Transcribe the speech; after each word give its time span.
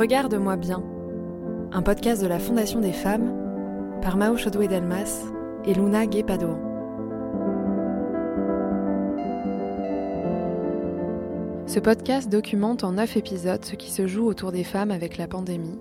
Regarde-moi 0.00 0.56
bien, 0.56 0.82
un 1.72 1.82
podcast 1.82 2.22
de 2.22 2.26
la 2.26 2.38
Fondation 2.38 2.80
des 2.80 2.94
femmes 2.94 3.34
par 4.00 4.16
Mao 4.16 4.34
Chodoué 4.34 4.66
Delmas 4.66 5.26
et 5.66 5.74
Luna 5.74 6.06
Guépado. 6.06 6.56
Ce 11.66 11.78
podcast 11.80 12.30
documente 12.30 12.82
en 12.82 12.92
neuf 12.92 13.18
épisodes 13.18 13.62
ce 13.62 13.76
qui 13.76 13.90
se 13.90 14.06
joue 14.06 14.24
autour 14.24 14.52
des 14.52 14.64
femmes 14.64 14.90
avec 14.90 15.18
la 15.18 15.28
pandémie, 15.28 15.78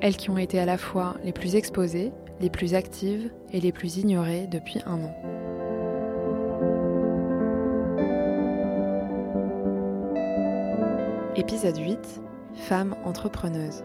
elles 0.00 0.16
qui 0.16 0.30
ont 0.30 0.38
été 0.38 0.60
à 0.60 0.64
la 0.64 0.78
fois 0.78 1.16
les 1.24 1.32
plus 1.32 1.56
exposées, 1.56 2.12
les 2.40 2.50
plus 2.50 2.74
actives 2.74 3.32
et 3.52 3.58
les 3.58 3.72
plus 3.72 3.96
ignorées 3.96 4.46
depuis 4.46 4.80
un 4.86 5.00
an. 5.02 5.16
Épisode 11.34 11.78
8 11.78 12.25
Femmes 12.56 12.96
entrepreneuses. 13.04 13.84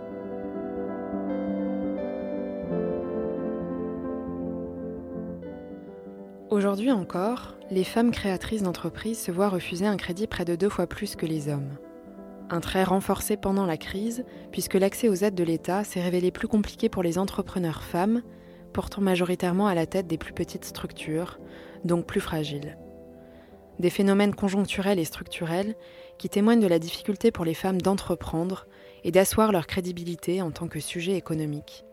Aujourd'hui 6.50 6.92
encore, 6.92 7.56
les 7.70 7.84
femmes 7.84 8.12
créatrices 8.12 8.64
d'entreprises 8.64 9.20
se 9.20 9.32
voient 9.32 9.50
refuser 9.50 9.86
un 9.86 9.98
crédit 9.98 10.26
près 10.26 10.46
de 10.46 10.56
deux 10.56 10.70
fois 10.70 10.88
plus 10.88 11.16
que 11.16 11.28
les 11.28 11.48
hommes. 11.48 11.78
Un 12.50 12.60
trait 12.60 12.84
renforcé 12.84 13.38
pendant 13.38 13.68
la 13.68 13.78
crise, 13.78 14.26
puisque 14.52 14.74
l'accès 14.76 15.10
aux 15.10 15.16
aides 15.16 15.36
de 15.36 15.44
l'État 15.44 15.84
s'est 15.84 16.02
révélé 16.02 16.32
plus 16.32 16.48
compliqué 16.48 16.90
pour 16.90 17.04
les 17.04 17.20
entrepreneurs 17.20 17.84
femmes, 17.84 18.24
portant 18.74 19.02
majoritairement 19.02 19.68
à 19.68 19.76
la 19.76 19.86
tête 19.86 20.08
des 20.08 20.18
plus 20.18 20.34
petites 20.34 20.66
structures, 20.66 21.40
donc 21.86 22.06
plus 22.08 22.22
fragiles. 22.22 22.78
Des 23.82 23.90
phénomènes 23.90 24.36
conjoncturels 24.36 25.00
et 25.00 25.06
structurels 25.06 25.74
qui 26.20 26.30
témoignent 26.30 26.62
de 26.62 26.68
la 26.68 26.78
difficulté 26.78 27.32
pour 27.32 27.46
les 27.46 27.56
femmes 27.56 27.82
d'entreprendre 27.82 28.68
et 29.04 29.10
d'asseoir 29.10 29.52
leur 29.52 29.66
crédibilité 29.66 30.44
en 30.44 30.52
tant 30.52 30.68
que 30.68 30.80
sujet 30.80 31.18
économique. 31.18 31.84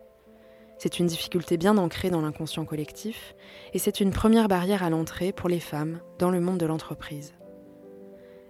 C'est 0.76 0.98
une 0.98 1.06
difficulté 1.06 1.56
bien 1.56 1.78
ancrée 1.78 2.10
dans 2.10 2.20
l'inconscient 2.20 2.66
collectif 2.66 3.34
et 3.72 3.78
c'est 3.78 4.00
une 4.00 4.10
première 4.10 4.48
barrière 4.48 4.82
à 4.82 4.90
l'entrée 4.90 5.32
pour 5.32 5.48
les 5.48 5.60
femmes 5.60 6.02
dans 6.18 6.30
le 6.30 6.42
monde 6.42 6.58
de 6.58 6.66
l'entreprise. 6.66 7.32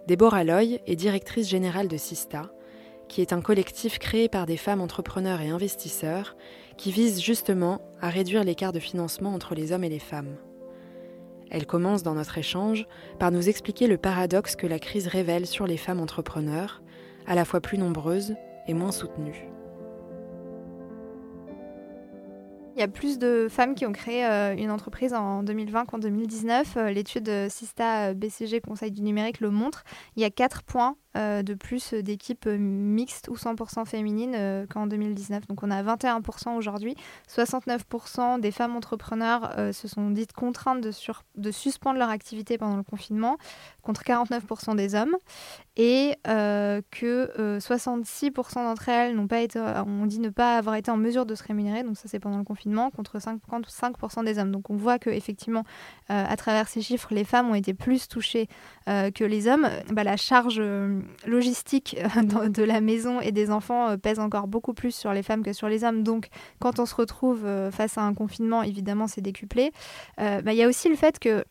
Déborah 0.05 0.43
Loy 0.43 0.81
est 0.85 0.97
directrice 0.97 1.47
générale 1.47 1.87
de 1.87 1.95
Sista, 1.95 2.51
qui 3.07 3.21
est 3.21 3.31
un 3.31 3.39
collectif 3.39 3.99
créé 3.99 4.27
par 4.27 4.47
des 4.47 4.57
femmes 4.57 4.81
entrepreneurs 4.81 5.39
et 5.39 5.47
investisseurs 5.47 6.35
qui 6.75 6.91
vise 6.91 7.21
justement 7.21 7.79
à 8.01 8.09
réduire 8.09 8.43
l'écart 8.43 8.73
de 8.73 8.79
financement 8.79 9.33
entre 9.33 9.55
les 9.55 9.71
hommes 9.71 9.85
et 9.85 9.89
les 9.89 9.99
femmes. 9.99 10.35
Elle 11.49 11.65
commence 11.65 12.03
dans 12.03 12.13
notre 12.13 12.37
échange 12.37 12.87
par 13.17 13.31
nous 13.31 13.49
expliquer 13.49 13.87
le 13.87 13.97
paradoxe 13.97 14.55
que 14.55 14.67
la 14.67 14.79
crise 14.79 15.07
révèle 15.07 15.45
sur 15.45 15.65
les 15.65 15.77
femmes 15.77 15.99
entrepreneurs, 15.99 16.81
à 17.25 17.35
la 17.35 17.45
fois 17.45 17.59
plus 17.59 17.77
nombreuses 17.77 18.35
et 18.67 18.73
moins 18.73 18.91
soutenues. 18.91 19.49
Il 22.75 22.81
y 22.81 22.85
a 22.85 22.87
plus 22.87 23.19
de 23.19 23.47
femmes 23.49 23.75
qui 23.75 23.85
ont 23.85 23.91
créé 23.91 24.25
euh, 24.25 24.55
une 24.55 24.71
entreprise 24.71 25.13
en 25.13 25.43
2020 25.43 25.85
qu'en 25.85 25.97
2019. 25.97 26.77
Euh, 26.77 26.91
l'étude 26.91 27.29
Sista 27.49 28.13
BCG 28.13 28.61
Conseil 28.61 28.91
du 28.91 29.01
numérique 29.01 29.41
le 29.41 29.49
montre. 29.49 29.83
Il 30.15 30.21
y 30.21 30.25
a 30.25 30.29
quatre 30.29 30.63
points 30.63 30.95
euh, 31.17 31.41
de 31.41 31.55
plus 31.55 31.95
d'équipes 31.95 32.45
mixtes 32.45 33.29
ou 33.29 33.35
100% 33.35 33.83
féminines 33.87 34.35
euh, 34.37 34.67
qu'en 34.67 34.85
2019. 34.85 35.47
Donc 35.47 35.63
on 35.63 35.71
a 35.71 35.81
21% 35.81 36.55
aujourd'hui. 36.55 36.95
69% 37.27 38.39
des 38.39 38.51
femmes 38.51 38.75
entrepreneurs 38.75 39.55
euh, 39.57 39.73
se 39.73 39.87
sont 39.87 40.11
dites 40.11 40.33
contraintes 40.33 40.81
de, 40.81 40.91
de, 41.35 41.49
suspendre 41.49 41.97
leur 41.97 42.09
activité 42.09 42.59
pendant 42.59 42.77
le 42.77 42.83
confinement, 42.83 43.37
contre 43.81 44.03
49% 44.03 44.75
des 44.75 44.93
hommes. 44.93 45.15
Et 45.81 46.17
que 46.25 47.57
66% 47.57 48.55
d'entre 48.55 48.89
elles 48.89 49.15
n'ont 49.15 49.29
pas 49.29 49.39
été, 49.39 49.57
ont 49.59 50.05
dit 50.05 50.19
ne 50.19 50.27
pas 50.27 50.57
avoir 50.57 50.75
été 50.75 50.91
en 50.91 50.97
mesure 50.97 51.25
de 51.25 51.35
se 51.35 51.43
rémunérer. 51.43 51.83
Donc 51.83 51.97
ça 51.97 52.09
c'est 52.09 52.19
pendant 52.19 52.37
le 52.37 52.43
confinement, 52.43 52.91
contre 52.91 53.17
55% 53.17 54.25
des 54.25 54.39
hommes. 54.39 54.51
Donc 54.51 54.69
on 54.69 54.75
voit 54.75 54.99
que 54.99 55.09
effectivement, 55.09 55.63
à 56.09 56.35
travers 56.35 56.67
ces 56.67 56.81
chiffres, 56.81 57.13
les 57.13 57.23
femmes 57.23 57.49
ont 57.49 57.55
été 57.55 57.73
plus 57.73 58.09
touchées 58.09 58.49
que 58.87 59.23
les 59.23 59.47
hommes. 59.47 59.69
Bah, 59.93 60.03
la 60.03 60.17
charge 60.17 60.61
logistique 61.25 61.97
euh, 61.99 62.47
de 62.49 62.63
la 62.63 62.81
maison 62.81 63.21
et 63.21 63.31
des 63.31 63.51
enfants 63.51 63.89
euh, 63.89 63.97
pèse 63.97 64.19
encore 64.19 64.47
beaucoup 64.47 64.73
plus 64.73 64.93
sur 64.93 65.13
les 65.13 65.23
femmes 65.23 65.43
que 65.43 65.53
sur 65.53 65.69
les 65.69 65.83
hommes. 65.83 66.03
Donc, 66.03 66.29
quand 66.59 66.79
on 66.79 66.85
se 66.85 66.95
retrouve 66.95 67.45
euh, 67.45 67.71
face 67.71 67.97
à 67.97 68.01
un 68.01 68.13
confinement, 68.13 68.63
évidemment, 68.63 69.07
c'est 69.07 69.21
décuplé. 69.21 69.71
Bah, 70.17 70.53
il 70.53 70.55
y 70.55 70.63
a 70.63 70.67
aussi 70.67 70.89
le 70.89 70.95
fait 70.95 71.19
que 71.19 71.43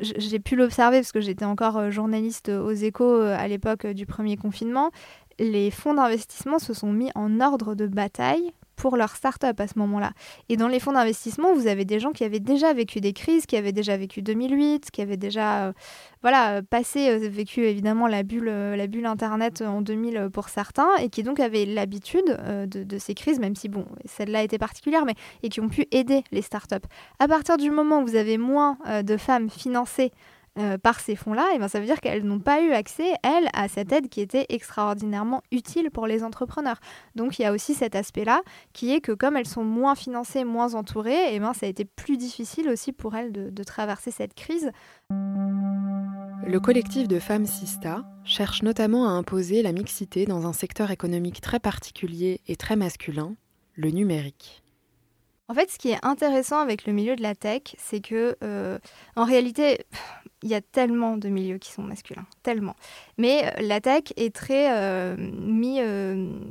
j'ai 0.00 0.38
pu 0.38 0.56
l'observer 0.56 0.98
parce 0.98 1.12
que 1.12 1.20
j'étais 1.20 1.44
encore 1.44 1.90
journaliste 1.90 2.48
aux 2.48 2.72
échos 2.72 3.20
à 3.20 3.46
l'époque 3.48 3.86
du 3.86 4.06
premier 4.06 4.36
confinement. 4.36 4.90
Les 5.38 5.70
fonds 5.70 5.94
d'investissement 5.94 6.58
se 6.58 6.74
sont 6.74 6.92
mis 6.92 7.10
en 7.14 7.40
ordre 7.40 7.74
de 7.74 7.86
bataille 7.86 8.52
pour 8.76 8.96
leur 8.96 9.16
start-up 9.16 9.58
à 9.60 9.66
ce 9.66 9.78
moment-là. 9.78 10.12
Et 10.48 10.56
dans 10.56 10.68
les 10.68 10.78
fonds 10.78 10.92
d'investissement, 10.92 11.54
vous 11.54 11.66
avez 11.66 11.84
des 11.84 11.98
gens 11.98 12.12
qui 12.12 12.24
avaient 12.24 12.40
déjà 12.40 12.72
vécu 12.72 13.00
des 13.00 13.12
crises, 13.12 13.46
qui 13.46 13.56
avaient 13.56 13.72
déjà 13.72 13.96
vécu 13.96 14.22
2008, 14.22 14.90
qui 14.90 15.02
avaient 15.02 15.16
déjà 15.16 15.66
euh, 15.66 15.72
voilà, 16.22 16.62
passé, 16.62 17.10
euh, 17.10 17.28
vécu 17.28 17.62
évidemment 17.64 18.06
la 18.06 18.22
bulle, 18.22 18.48
euh, 18.48 18.76
la 18.76 18.86
bulle 18.86 19.06
Internet 19.06 19.62
en 19.62 19.80
2000 19.80 20.28
pour 20.32 20.48
certains, 20.48 20.94
et 21.00 21.08
qui 21.08 21.22
donc 21.22 21.40
avaient 21.40 21.64
l'habitude 21.64 22.26
de, 22.26 22.84
de, 22.84 22.98
ces 22.98 23.14
crises, 23.14 23.40
même 23.40 23.56
si 23.56 23.68
bon, 23.68 23.86
celle-là 24.04 24.42
était 24.42 24.58
particulière, 24.58 25.04
mais 25.04 25.14
et 25.42 25.48
qui 25.48 25.60
ont 25.60 25.68
pu 25.68 25.86
aider 25.90 26.22
les 26.30 26.42
start-up. 26.42 26.84
À 27.18 27.28
partir 27.28 27.56
du 27.56 27.70
moment 27.70 28.00
où 28.02 28.06
vous 28.06 28.16
avez 28.16 28.38
moins 28.38 28.78
de 29.02 29.16
femmes 29.16 29.48
financées 29.48 30.12
euh, 30.58 30.78
par 30.78 31.00
ces 31.00 31.16
fonds-là, 31.16 31.46
et 31.52 31.56
eh 31.56 31.58
ben, 31.58 31.68
ça 31.68 31.80
veut 31.80 31.86
dire 31.86 32.00
qu'elles 32.00 32.24
n'ont 32.24 32.40
pas 32.40 32.62
eu 32.62 32.72
accès, 32.72 33.12
elles, 33.22 33.48
à 33.52 33.68
cette 33.68 33.92
aide 33.92 34.08
qui 34.08 34.20
était 34.20 34.46
extraordinairement 34.48 35.42
utile 35.52 35.90
pour 35.90 36.06
les 36.06 36.24
entrepreneurs. 36.24 36.80
Donc 37.14 37.38
il 37.38 37.42
y 37.42 37.44
a 37.44 37.52
aussi 37.52 37.74
cet 37.74 37.94
aspect-là 37.94 38.40
qui 38.72 38.92
est 38.92 39.00
que 39.00 39.12
comme 39.12 39.36
elles 39.36 39.46
sont 39.46 39.64
moins 39.64 39.94
financées, 39.94 40.44
moins 40.44 40.74
entourées, 40.74 41.32
et 41.32 41.34
eh 41.34 41.40
ben, 41.40 41.52
ça 41.52 41.66
a 41.66 41.68
été 41.68 41.84
plus 41.84 42.16
difficile 42.16 42.68
aussi 42.68 42.92
pour 42.92 43.14
elles 43.16 43.32
de, 43.32 43.50
de 43.50 43.62
traverser 43.64 44.10
cette 44.10 44.34
crise. 44.34 44.70
Le 45.10 46.58
collectif 46.58 47.06
de 47.06 47.18
femmes 47.18 47.46
Sista 47.46 48.04
cherche 48.24 48.62
notamment 48.62 49.08
à 49.08 49.10
imposer 49.10 49.62
la 49.62 49.72
mixité 49.72 50.24
dans 50.24 50.46
un 50.46 50.52
secteur 50.52 50.90
économique 50.90 51.40
très 51.40 51.60
particulier 51.60 52.40
et 52.48 52.56
très 52.56 52.76
masculin, 52.76 53.34
le 53.74 53.90
numérique. 53.90 54.62
En 55.48 55.54
fait, 55.54 55.70
ce 55.70 55.78
qui 55.78 55.90
est 55.90 56.04
intéressant 56.04 56.58
avec 56.58 56.86
le 56.86 56.92
milieu 56.92 57.14
de 57.14 57.22
la 57.22 57.34
tech, 57.34 57.62
c'est 57.78 58.00
que, 58.00 58.36
euh, 58.42 58.78
en 59.14 59.24
réalité, 59.24 59.84
il 60.46 60.50
y 60.50 60.54
a 60.54 60.60
tellement 60.60 61.16
de 61.16 61.28
milieux 61.28 61.58
qui 61.58 61.72
sont 61.72 61.82
masculins, 61.82 62.24
tellement. 62.42 62.76
Mais 63.18 63.44
euh, 63.44 63.62
la 63.62 63.80
tech 63.80 64.04
est 64.16 64.34
très 64.34 64.68
euh, 64.70 65.16
mis 65.18 65.80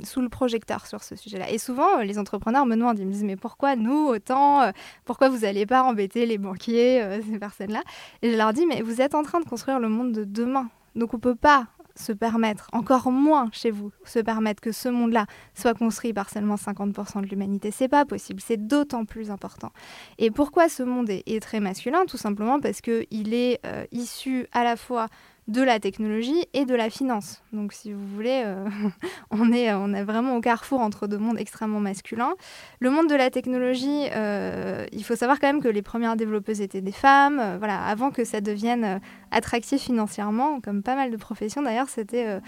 sous 0.04 0.22
le 0.22 0.30
projecteur 0.30 0.86
sur 0.86 1.04
ce 1.04 1.16
sujet-là. 1.16 1.50
Et 1.50 1.58
souvent, 1.58 2.02
les 2.02 2.20
entrepreneurs 2.20 2.66
me 2.66 2.76
demandent, 2.76 3.00
ils 3.00 3.08
me 3.08 3.12
disent, 3.12 3.24
mais 3.24 3.38
pourquoi 3.38 3.76
nous 3.76 4.08
autant 4.08 4.72
Pourquoi 5.06 5.30
vous 5.30 5.40
n'allez 5.40 5.66
pas 5.66 5.84
embêter 5.84 6.26
les 6.26 6.38
banquiers, 6.38 7.20
ces 7.32 7.40
personnes-là? 7.40 7.82
Et 8.22 8.32
je 8.32 8.38
leur 8.38 8.54
dis, 8.54 8.66
mais 8.66 8.82
vous 8.82 9.02
êtes 9.02 9.16
en 9.16 9.24
train 9.24 9.40
de 9.40 9.46
construire 9.46 9.80
le 9.80 9.90
monde 9.90 10.12
de 10.12 10.24
demain. 10.24 10.70
Donc 10.96 11.14
on 11.14 11.18
ne 11.18 11.22
peut 11.22 11.36
pas 11.36 11.68
se 11.96 12.12
permettre, 12.12 12.70
encore 12.74 13.12
moins 13.12 13.50
chez 13.52 13.72
vous, 13.72 13.92
se 14.04 14.20
permettre 14.20 14.62
que 14.62 14.72
ce 14.72 14.90
monde-là 14.90 15.26
soit 15.54 15.74
construit 15.74 16.14
par 16.14 16.30
seulement 16.30 16.56
50% 16.56 17.22
de 17.22 17.28
l'humanité. 17.28 17.72
C'est 17.72 17.88
pas 17.88 18.06
possible, 18.06 18.42
c'est 18.42 18.68
d'autant 18.68 19.06
plus 19.06 19.32
important. 19.32 19.72
Et 20.18 20.32
pourquoi 20.32 20.70
ce 20.70 20.84
monde 20.84 21.10
est, 21.10 21.42
très 21.42 21.60
masculin? 21.60 22.06
Tout 22.06 22.18
simplement 22.18 22.60
parce 22.60 22.82
qu'il 22.82 23.34
est 23.34 23.60
euh, 23.66 23.86
issu 23.92 24.48
à 24.52 24.64
la 24.64 24.76
fois 24.76 25.08
de 25.48 25.62
la 25.62 25.80
technologie 25.80 26.46
et 26.54 26.66
de 26.66 26.74
la 26.74 26.90
finance. 26.90 27.44
Donc 27.54 27.72
si 27.72 27.94
vous 27.94 28.06
voulez, 28.08 28.42
euh, 28.46 28.66
on, 29.32 29.52
est, 29.54 29.74
on 29.74 29.94
est 29.94 30.04
vraiment 30.04 30.36
au 30.38 30.42
carrefour 30.42 30.80
entre 30.80 31.08
deux 31.08 31.20
mondes 31.20 31.38
extrêmement 31.38 31.80
masculins. 31.80 32.34
Le 32.80 32.90
monde 32.90 33.08
de 33.08 33.16
la 33.16 33.30
technologie, 33.30 34.08
euh, 34.16 34.86
il 34.92 35.04
faut 35.04 35.16
savoir 35.16 35.40
quand 35.40 35.48
même 35.48 35.62
que 35.62 35.68
les 35.68 35.84
premières 35.84 36.16
développeuses 36.16 36.62
étaient 36.62 36.82
des 36.82 36.92
femmes. 36.92 37.58
Voilà, 37.60 37.84
avant 37.84 38.10
que 38.10 38.24
ça 38.24 38.42
devienne 38.42 39.00
attractif 39.36 39.82
financièrement, 39.82 40.60
comme 40.62 40.82
pas 40.82 40.96
mal 40.96 41.12
de 41.12 41.18
professions 41.18 41.62
d'ailleurs, 41.62 41.90
c'était 41.90 42.40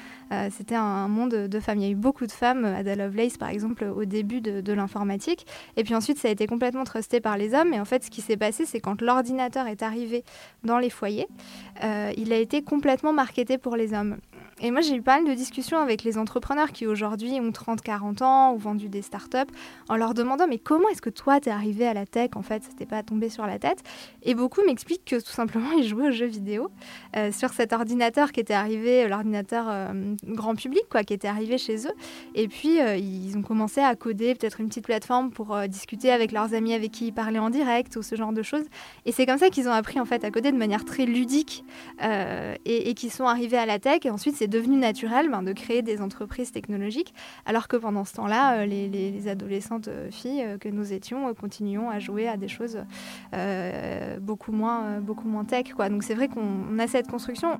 c'était 0.51 0.75
un 0.75 1.07
monde 1.07 1.31
de 1.31 1.59
femmes. 1.59 1.77
Il 1.79 1.83
y 1.83 1.87
a 1.87 1.91
eu 1.91 1.95
beaucoup 1.95 2.25
de 2.25 2.31
femmes, 2.31 2.65
Ada 2.65 2.95
Lovelace 2.95 3.37
par 3.37 3.49
exemple, 3.49 3.83
au 3.85 4.05
début 4.05 4.41
de, 4.41 4.61
de 4.61 4.73
l'informatique. 4.73 5.45
Et 5.75 5.83
puis 5.83 5.93
ensuite, 5.93 6.17
ça 6.17 6.27
a 6.29 6.31
été 6.31 6.47
complètement 6.47 6.83
trusté 6.83 7.19
par 7.19 7.37
les 7.37 7.53
hommes. 7.53 7.73
Et 7.73 7.79
en 7.79 7.85
fait, 7.85 8.03
ce 8.03 8.09
qui 8.09 8.21
s'est 8.21 8.37
passé, 8.37 8.65
c'est 8.65 8.79
quand 8.79 9.01
l'ordinateur 9.01 9.67
est 9.67 9.83
arrivé 9.83 10.23
dans 10.63 10.79
les 10.79 10.89
foyers, 10.89 11.27
il 12.17 12.33
a 12.33 12.37
été 12.37 12.63
complètement 12.63 13.13
marketé 13.13 13.57
pour 13.57 13.75
les 13.75 13.93
hommes. 13.93 14.17
Et 14.59 14.71
moi, 14.71 14.81
j'ai 14.81 14.95
eu 14.95 15.03
pas 15.03 15.17
mal 15.17 15.29
de 15.29 15.35
discussions 15.35 15.77
avec 15.77 16.03
les 16.03 16.17
entrepreneurs 16.17 16.71
qui 16.71 16.87
aujourd'hui 16.87 17.33
ont 17.39 17.51
30-40 17.51 18.23
ans 18.23 18.53
ou 18.53 18.57
vendu 18.57 18.89
des 18.89 19.03
startups 19.03 19.37
en 19.87 19.95
leur 19.95 20.15
demandant 20.15 20.47
mais 20.47 20.57
comment 20.57 20.89
est-ce 20.89 21.01
que 21.01 21.11
toi 21.11 21.39
t'es 21.39 21.51
arrivé 21.51 21.85
à 21.85 21.93
la 21.93 22.07
tech 22.07 22.31
en 22.33 22.41
fait? 22.41 22.63
C'était 22.63 22.87
pas 22.87 23.03
tombé 23.03 23.29
sur 23.29 23.45
la 23.45 23.59
tête? 23.59 23.83
Et 24.23 24.33
beaucoup 24.33 24.61
m'expliquent 24.65 25.05
que 25.05 25.17
tout 25.17 25.31
simplement 25.31 25.71
ils 25.77 25.87
jouaient 25.87 26.07
aux 26.07 26.11
jeux 26.11 26.25
vidéo 26.25 26.71
euh, 27.15 27.31
sur 27.31 27.51
cet 27.51 27.71
ordinateur 27.71 28.31
qui 28.31 28.39
était 28.39 28.55
arrivé, 28.55 29.03
euh, 29.03 29.07
l'ordinateur 29.07 29.65
euh, 29.69 30.15
grand 30.25 30.55
public 30.55 30.83
quoi, 30.89 31.03
qui 31.03 31.13
était 31.13 31.27
arrivé 31.27 31.59
chez 31.59 31.85
eux. 31.85 31.93
Et 32.33 32.47
puis 32.47 32.79
ils 32.79 33.37
ont 33.37 33.43
commencé 33.43 33.81
à 33.81 33.95
coder 33.95 34.33
peut-être 34.33 34.59
une 34.59 34.69
petite 34.69 34.85
plateforme 34.85 35.29
pour 35.29 35.55
discuter 35.67 36.11
avec 36.11 36.31
leurs 36.31 36.55
amis 36.55 36.73
avec 36.73 36.91
qui 36.91 37.07
ils 37.07 37.13
parlaient 37.13 37.37
en 37.37 37.51
direct 37.51 37.95
ou 37.95 38.01
ce 38.01 38.15
genre 38.15 38.33
de 38.33 38.41
choses. 38.41 38.65
Et 39.05 39.11
c'est 39.11 39.27
comme 39.27 39.37
ça 39.37 39.49
qu'ils 39.49 39.67
ont 39.67 39.71
appris 39.71 39.99
en 39.99 40.05
fait 40.05 40.23
à 40.23 40.31
coder 40.31 40.51
de 40.51 40.57
manière 40.57 40.83
très 40.83 41.05
ludique 41.05 41.63
et, 42.01 42.89
et 42.89 42.93
qu'ils 42.95 43.11
sont 43.11 43.25
arrivés 43.25 43.57
à 43.57 43.65
la 43.65 43.77
tech. 43.77 43.99
Et 44.05 44.09
ensuite 44.09 44.35
c'est 44.35 44.46
devenu 44.47 44.77
naturel 44.77 45.29
ben, 45.29 45.43
de 45.43 45.53
créer 45.53 45.81
des 45.81 46.01
entreprises 46.01 46.51
technologiques, 46.51 47.13
alors 47.45 47.67
que 47.67 47.77
pendant 47.77 48.05
ce 48.05 48.13
temps-là, 48.15 48.65
les, 48.65 49.27
adolescentes 49.27 49.89
filles 50.11 50.57
que 50.59 50.69
nous 50.69 50.93
étions 50.93 51.33
continuons 51.33 51.89
à 51.89 51.99
jouer 51.99 52.27
à 52.27 52.37
des 52.37 52.47
choses 52.47 52.79
beaucoup, 54.21 54.51
moins, 54.51 54.99
beaucoup 54.99 55.27
moins 55.27 55.45
tech. 55.45 55.73
Quoi. 55.73 55.89
Donc 55.89 56.03
c'est 56.03 56.15
vrai 56.15 56.27
qu'on 56.27 56.79
a 56.79 56.87
cette 56.87 57.07
construction. 57.07 57.59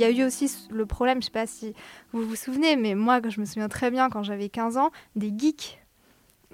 Il 0.00 0.04
y 0.04 0.06
a 0.06 0.10
eu 0.10 0.24
aussi 0.24 0.50
le 0.70 0.86
problème, 0.86 1.16
je 1.16 1.18
ne 1.18 1.24
sais 1.24 1.30
pas 1.30 1.46
si 1.46 1.74
vous 2.12 2.22
vous 2.22 2.36
souvenez, 2.36 2.74
mais 2.74 2.94
moi, 2.94 3.20
je 3.28 3.38
me 3.38 3.44
souviens 3.44 3.68
très 3.68 3.90
bien 3.90 4.08
quand 4.08 4.22
j'avais 4.22 4.48
15 4.48 4.78
ans, 4.78 4.90
des 5.14 5.30
geeks. 5.36 5.79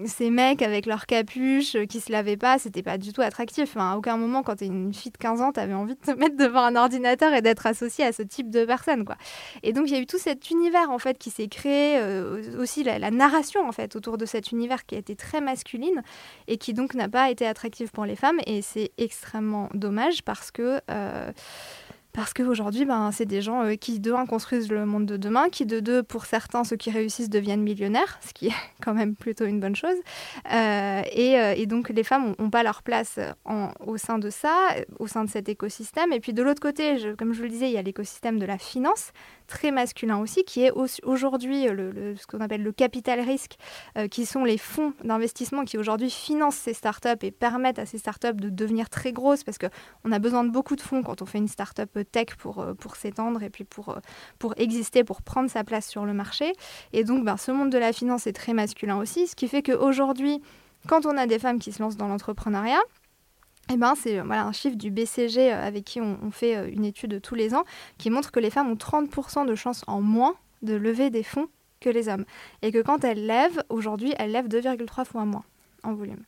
Ces 0.05 0.29
mecs 0.29 0.61
avec 0.61 0.85
leur 0.85 1.07
capuche 1.07 1.75
euh, 1.75 1.87
qui 1.87 2.01
se 2.01 2.13
lavaient 2.13 2.37
pas, 2.37 2.59
c'était 2.59 2.83
pas 2.83 2.99
du 2.99 3.15
tout 3.15 3.23
attractif. 3.23 3.79
à 3.79 3.97
aucun 3.97 4.19
moment, 4.19 4.43
quand 4.43 4.57
tu 4.57 4.65
es 4.65 4.67
une 4.67 4.93
fille 4.93 5.11
de 5.11 5.17
15 5.17 5.41
ans, 5.41 5.53
tu 5.53 5.61
avais 5.61 5.73
envie 5.73 5.95
de 5.95 6.01
te 6.01 6.11
mettre 6.11 6.37
devant 6.37 6.65
un 6.65 6.77
ordinateur 6.77 7.33
et 7.33 7.41
d'être 7.41 7.67
associé 7.67 8.05
à 8.05 8.13
ce 8.13 8.21
type 8.23 8.51
de 8.51 8.67
personnes. 8.67 9.07
Quoi. 9.07 9.17
Et 9.63 9.73
donc, 9.73 9.89
il 9.89 9.95
y 9.95 9.97
a 9.97 10.01
eu 10.01 10.07
tout 10.07 10.19
cet 10.19 10.51
univers 10.51 10.91
en 10.91 10.99
fait 10.99 11.17
qui 11.17 11.31
s'est 11.31 11.49
créé, 11.49 11.97
euh, 11.99 12.61
aussi 12.61 12.85
la, 12.85 13.11
narration 13.11 13.67
en 13.67 13.73
fait 13.73 13.97
autour 13.97 14.19
de 14.19 14.27
cet 14.27 14.53
univers 14.53 14.85
qui 14.85 14.97
a 14.97 14.99
été 14.99 15.17
très 15.17 15.41
masculine 15.41 16.03
et 16.47 16.59
qui 16.59 16.75
donc 16.75 16.95
n'a 16.95 17.09
pas 17.09 17.31
été 17.31 17.47
attractif 17.47 17.91
pour 17.91 18.05
les 18.05 18.17
femmes. 18.17 18.39
Et 18.47 18.61
c'est 18.61 18.93
extrêmement 18.99 19.71
dommage 19.73 20.23
parce 20.23 20.51
que. 20.51 20.79
Euh, 20.91 21.33
parce 22.17 22.33
qu'aujourd'hui, 22.33 22.87
ben, 22.87 23.13
c'est 23.13 23.27
des 23.27 23.43
gens 23.43 23.63
euh, 23.63 23.75
qui, 23.75 24.01
de 24.01 24.11
un, 24.11 24.25
construisent 24.25 24.71
le 24.71 24.87
monde 24.87 25.05
de 25.05 25.19
demain, 25.19 25.51
qui, 25.51 25.67
de 25.67 25.81
deux, 25.81 26.03
pour 26.03 26.25
certains, 26.25 26.65
ceux 26.65 26.77
qui 26.77 26.91
réussissent 26.91 27.29
deviennent 27.29 27.61
millionnaires, 27.61 28.19
ce 28.27 28.33
qui 28.33 28.47
est 28.47 28.55
quand 28.83 28.95
même 28.95 29.15
plutôt 29.15 29.45
une 29.45 29.61
bonne 29.61 29.77
chose. 29.77 29.99
Euh, 30.51 31.03
euh, 31.03 31.55
et, 31.55 31.67
donc, 31.67 31.91
les 31.91 32.05
femmes 32.05 32.35
n'ont 32.39 32.49
pas 32.49 32.63
leur 32.63 32.83
place 32.83 33.21
au 33.85 33.99
sein 33.99 34.19
de 34.19 34.31
ça, 34.31 34.69
au 34.99 35.07
sein 35.07 35.25
de 35.25 35.31
cet 35.31 35.51
écosystème. 35.51 36.11
Et 36.15 36.21
puis, 36.21 36.33
de 36.33 36.43
l'autre 36.43 36.63
côté, 36.63 36.97
comme 37.19 37.35
je 37.35 37.39
vous 37.39 37.45
le 37.45 37.51
disais, 37.51 37.69
il 37.69 37.75
y 37.75 37.79
a 37.79 37.83
l'écosystème 37.83 38.39
de 38.39 38.47
la 38.47 38.57
finance, 38.57 39.13
très 39.47 39.71
masculin 39.71 40.17
aussi, 40.17 40.43
qui 40.45 40.63
est 40.63 40.73
aujourd'hui 41.03 41.67
ce 41.67 42.27
qu'on 42.27 42.41
appelle 42.41 42.63
le 42.63 42.73
capital 42.73 43.21
risque, 43.21 43.57
qui 44.11 44.25
sont 44.25 44.45
les 44.45 44.59
fonds 44.59 44.95
d'investissement 45.05 45.65
qui 45.65 45.77
aujourd'hui 45.77 46.11
financent 46.11 46.57
ces 46.57 46.73
startups 46.73 47.09
et 47.23 47.31
permettent 47.31 47.79
à 47.79 47.87
ces 47.87 47.99
startups 47.99 48.35
de 48.35 48.49
devenir 48.49 48.89
très 48.89 49.13
grosses, 49.13 49.45
parce 49.45 49.59
qu'on 49.59 50.13
a 50.13 50.19
besoin 50.19 50.45
de 50.45 50.51
beaucoup 50.51 50.77
de 50.77 50.81
fonds 50.81 51.03
quand 51.03 51.21
on 51.21 51.27
fait 51.27 51.39
une 51.39 51.49
startup 51.49 52.06
tech 52.07 52.37
pour, 52.39 52.61
euh, 52.61 52.75
pour 52.75 52.97
s'étendre 52.97 53.43
et 53.43 53.51
puis 53.51 53.65
pour, 53.65 53.91
euh, 53.91 54.01
pour 54.39 54.55
exister, 54.57 55.05
pour 55.05 55.23
prendre 55.23 55.51
sa 55.51 55.65
place 55.65 55.89
sur 55.89 56.05
le 56.05 56.13
marché. 56.13 56.53
Et 56.93 57.05
donc, 57.05 57.25
ben, 57.25 57.37
ce 57.37 57.51
monde 57.51 57.71
de 57.71 57.79
la 57.79 57.93
finance 57.93 58.27
est 58.27 58.33
très 58.33 58.53
masculin 58.53 58.99
aussi, 58.99 59.27
ce 59.27 59.37
qui 59.37 59.49
fait 59.49 59.63
qu'aujourd'hui, 59.63 60.43
quand 60.89 61.07
on 61.07 61.17
a 61.17 61.27
des 61.27 61.39
femmes 61.39 61.59
qui 61.59 61.73
se 61.73 61.83
lancent 61.83 61.97
dans 61.97 62.09
l'entrepreneuriat, 62.09 62.83
eh 63.73 63.77
ben, 63.77 63.95
c'est 63.97 64.21
voilà, 64.21 64.45
un 64.45 64.53
chiffre 64.53 64.77
du 64.77 64.91
BCG 64.91 65.53
euh, 65.53 65.67
avec 65.67 65.85
qui 65.85 66.01
on, 66.01 66.31
fait 66.31 66.71
une 66.71 66.85
étude 66.85 67.21
tous 67.21 67.35
les 67.35 67.55
ans 67.55 67.65
qui 67.99 68.11
montre 68.11 68.31
que 68.31 68.41
les 68.41 68.51
femmes 68.51 68.71
ont 68.71 68.75
30% 68.75 69.47
de 69.47 69.55
chances 69.55 69.83
en 69.87 70.01
moins 70.01 70.37
de 70.63 70.75
lever 70.75 71.11
des 71.11 71.23
fonds 71.23 71.49
que 71.81 71.91
les 71.91 72.09
hommes. 72.09 72.25
Et 72.63 72.73
que 72.73 72.81
quand 72.81 73.05
elles 73.05 73.27
lèvent, 73.27 73.63
aujourd'hui, 73.69 74.15
elles 74.19 74.33
lèvent 74.33 74.49
2,3 74.49 75.05
fois 75.05 75.25
moins 75.25 75.45
volume. 75.95 76.25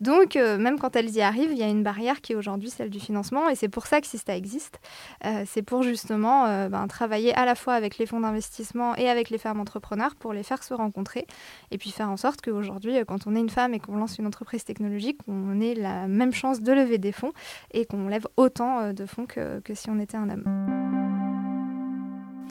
Donc, 0.00 0.36
euh, 0.36 0.58
même 0.58 0.78
quand 0.78 0.96
elles 0.96 1.10
y 1.10 1.20
arrivent, 1.20 1.52
il 1.52 1.58
y 1.58 1.62
a 1.62 1.68
une 1.68 1.82
barrière 1.82 2.20
qui 2.20 2.32
est 2.32 2.36
aujourd'hui 2.36 2.70
celle 2.70 2.90
du 2.90 2.98
financement, 2.98 3.48
et 3.48 3.54
c'est 3.54 3.68
pour 3.68 3.86
ça 3.86 4.00
que 4.00 4.06
Sista 4.06 4.36
existe. 4.36 4.80
Euh, 5.24 5.44
c'est 5.46 5.62
pour 5.62 5.82
justement 5.82 6.46
euh, 6.46 6.68
ben, 6.68 6.86
travailler 6.88 7.34
à 7.34 7.44
la 7.44 7.54
fois 7.54 7.74
avec 7.74 7.98
les 7.98 8.06
fonds 8.06 8.20
d'investissement 8.20 8.96
et 8.96 9.08
avec 9.08 9.30
les 9.30 9.38
femmes 9.38 9.60
entrepreneurs 9.60 10.16
pour 10.16 10.32
les 10.32 10.42
faire 10.42 10.62
se 10.62 10.74
rencontrer, 10.74 11.26
et 11.70 11.78
puis 11.78 11.90
faire 11.90 12.10
en 12.10 12.16
sorte 12.16 12.40
qu'aujourd'hui, 12.42 12.96
quand 13.06 13.26
on 13.26 13.36
est 13.36 13.40
une 13.40 13.50
femme 13.50 13.74
et 13.74 13.80
qu'on 13.80 13.96
lance 13.96 14.18
une 14.18 14.26
entreprise 14.26 14.64
technologique, 14.64 15.18
on 15.28 15.60
ait 15.60 15.74
la 15.74 16.08
même 16.08 16.32
chance 16.32 16.60
de 16.60 16.72
lever 16.72 16.98
des 16.98 17.12
fonds 17.12 17.32
et 17.72 17.86
qu'on 17.86 18.08
lève 18.08 18.26
autant 18.36 18.92
de 18.92 19.06
fonds 19.06 19.26
que 19.26 19.74
si 19.74 19.90
on 19.90 19.98
était 19.98 20.16
un 20.16 20.30
homme 20.30 21.01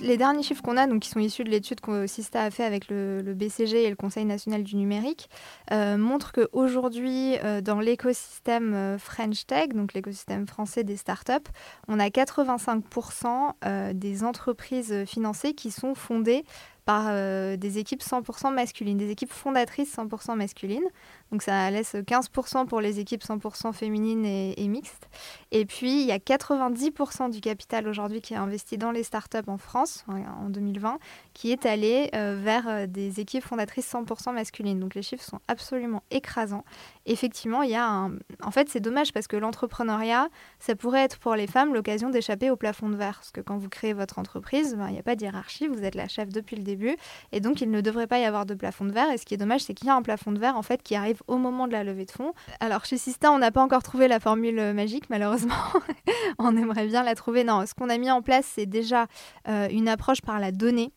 les 0.01 0.17
derniers 0.17 0.43
chiffres 0.43 0.61
qu'on 0.61 0.77
a, 0.77 0.87
donc 0.87 1.01
qui 1.01 1.09
sont 1.09 1.19
issus 1.19 1.43
de 1.43 1.49
l'étude 1.49 1.79
que 1.79 2.05
a 2.33 2.51
fait 2.51 2.63
avec 2.63 2.87
le, 2.89 3.33
BCG 3.33 3.83
et 3.83 3.89
le 3.89 3.95
Conseil 3.95 4.25
national 4.25 4.63
du 4.63 4.75
numérique, 4.75 5.29
euh, 5.71 5.97
montrent 5.97 6.31
qu'aujourd'hui, 6.31 7.37
euh, 7.43 7.61
dans 7.61 7.79
l'écosystème 7.79 8.73
euh, 8.73 8.97
French 8.97 9.45
Tech, 9.45 9.69
donc 9.69 9.93
l'écosystème 9.93 10.47
français 10.47 10.83
des 10.83 10.97
startups, 10.97 11.49
on 11.87 11.99
a 11.99 12.07
85% 12.07 13.51
euh, 13.65 13.93
des 13.93 14.23
entreprises 14.23 15.05
financées 15.05 15.53
qui 15.53 15.71
sont 15.71 15.95
fondées 15.95 16.43
par 16.85 17.05
euh, 17.09 17.57
des 17.57 17.77
équipes 17.77 18.01
100% 18.01 18.53
masculines, 18.53 18.97
des 18.97 19.11
équipes 19.11 19.31
fondatrices 19.31 19.95
100% 19.95 20.35
masculines. 20.35 20.83
Donc 21.31 21.43
ça 21.43 21.69
laisse 21.71 21.95
15% 21.95 22.65
pour 22.65 22.81
les 22.81 22.99
équipes 22.99 23.23
100% 23.23 23.73
féminines 23.73 24.25
et, 24.25 24.67
mixtes. 24.67 25.07
Et 25.51 25.65
puis 25.65 26.01
il 26.01 26.07
y 26.07 26.11
a 26.11 26.17
90% 26.17 27.31
du 27.31 27.39
capital 27.39 27.87
aujourd'hui 27.87 28.21
qui 28.21 28.33
est 28.33 28.37
investi 28.37 28.77
dans 28.77 28.91
les 28.91 29.03
startups 29.03 29.37
en 29.47 29.57
France 29.57 30.03
en 30.07 30.49
2020, 30.49 30.97
qui 31.33 31.51
est 31.51 31.65
allé 31.65 32.09
euh, 32.15 32.37
vers 32.41 32.67
euh, 32.67 32.85
des 32.87 33.19
équipes 33.19 33.43
fondatrices 33.43 33.91
100% 33.91 34.33
masculines. 34.33 34.79
Donc 34.79 34.95
les 34.95 35.01
chiffres 35.01 35.23
sont 35.23 35.39
absolument 35.47 36.03
écrasants. 36.11 36.63
Effectivement, 37.05 37.61
il 37.61 37.71
y 37.71 37.75
a 37.75 37.87
un... 37.87 38.13
En 38.43 38.51
fait, 38.51 38.69
c'est 38.69 38.79
dommage 38.79 39.13
parce 39.13 39.27
que 39.27 39.37
l'entrepreneuriat, 39.37 40.29
ça 40.59 40.75
pourrait 40.75 41.03
être 41.03 41.19
pour 41.19 41.35
les 41.35 41.47
femmes 41.47 41.73
l'occasion 41.73 42.09
d'échapper 42.09 42.49
au 42.49 42.55
plafond 42.55 42.89
de 42.89 42.95
verre. 42.95 43.15
Parce 43.15 43.31
que 43.31 43.41
quand 43.41 43.57
vous 43.57 43.69
créez 43.69 43.93
votre 43.93 44.19
entreprise, 44.19 44.75
ben, 44.75 44.87
il 44.87 44.93
n'y 44.93 44.99
a 44.99 45.03
pas 45.03 45.15
de 45.15 45.23
hiérarchie, 45.23 45.67
vous 45.67 45.83
êtes 45.83 45.95
la 45.95 46.07
chef 46.07 46.29
depuis 46.29 46.55
le 46.55 46.63
début 46.63 46.95
et 47.31 47.39
donc, 47.39 47.61
il 47.61 47.69
ne 47.71 47.81
devrait 47.81 48.07
pas 48.07 48.19
y 48.19 48.25
avoir 48.25 48.45
de 48.45 48.53
plafond 48.53 48.85
de 48.85 48.91
verre. 48.91 49.11
Et 49.11 49.17
ce 49.17 49.25
qui 49.25 49.33
est 49.33 49.37
dommage, 49.37 49.61
c'est 49.61 49.73
qu'il 49.73 49.87
y 49.87 49.89
a 49.89 49.95
un 49.95 50.01
plafond 50.01 50.31
de 50.31 50.39
verre 50.39 50.57
en 50.57 50.61
fait 50.61 50.81
qui 50.83 50.95
arrive 50.95 51.21
au 51.27 51.37
moment 51.37 51.67
de 51.67 51.73
la 51.73 51.83
levée 51.83 52.05
de 52.05 52.11
fonds. 52.11 52.33
Alors, 52.59 52.85
chez 52.85 52.97
Sista, 52.97 53.31
on 53.31 53.39
n'a 53.39 53.51
pas 53.51 53.61
encore 53.61 53.83
trouvé 53.83 54.07
la 54.07 54.19
formule 54.19 54.73
magique, 54.73 55.09
malheureusement. 55.09 55.55
on 56.39 56.55
aimerait 56.57 56.87
bien 56.87 57.03
la 57.03 57.15
trouver. 57.15 57.43
Non, 57.43 57.65
ce 57.65 57.73
qu'on 57.73 57.89
a 57.89 57.97
mis 57.97 58.11
en 58.11 58.21
place, 58.21 58.45
c'est 58.53 58.65
déjà 58.65 59.07
euh, 59.47 59.67
une 59.69 59.87
approche 59.87 60.21
par 60.21 60.39
la 60.39 60.51
donnée. 60.51 60.91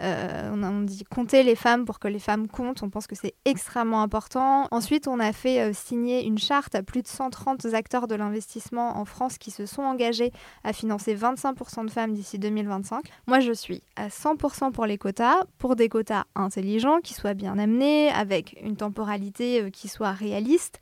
Euh, 0.00 0.50
on, 0.52 0.82
dit 0.82 1.04
compter 1.04 1.42
les 1.42 1.56
femmes 1.56 1.84
pour 1.84 1.98
que 1.98 2.08
les 2.08 2.18
femmes 2.18 2.48
comptent. 2.48 2.82
On 2.82 2.90
pense 2.90 3.06
que 3.06 3.16
c'est 3.16 3.34
extrêmement 3.44 4.02
important. 4.02 4.68
Ensuite, 4.70 5.08
on 5.08 5.18
a 5.18 5.32
fait 5.32 5.60
euh, 5.60 5.72
signer 5.72 6.24
une 6.24 6.38
charte 6.38 6.74
à 6.74 6.82
plus 6.82 7.02
de 7.02 7.08
130 7.08 7.66
acteurs 7.74 8.06
de 8.06 8.14
l'investissement 8.14 8.98
en 8.98 9.04
France 9.04 9.38
qui 9.38 9.50
se 9.50 9.66
sont 9.66 9.82
engagés 9.82 10.32
à 10.64 10.72
financer 10.72 11.16
25% 11.16 11.86
de 11.86 11.90
femmes 11.90 12.12
d'ici 12.12 12.38
2025. 12.38 13.04
Moi, 13.26 13.40
je 13.40 13.52
suis 13.52 13.82
à 13.96 14.08
100% 14.08 14.72
pour 14.72 14.86
les 14.86 14.98
quotas, 14.98 15.44
pour 15.58 15.74
des 15.74 15.88
quotas 15.88 16.24
intelligents, 16.34 17.00
qui 17.00 17.14
soient 17.14 17.34
bien 17.34 17.58
amenés, 17.58 18.10
avec 18.10 18.56
une 18.62 18.76
temporalité 18.76 19.62
euh, 19.62 19.70
qui 19.70 19.88
soit 19.88 20.12
réaliste, 20.12 20.80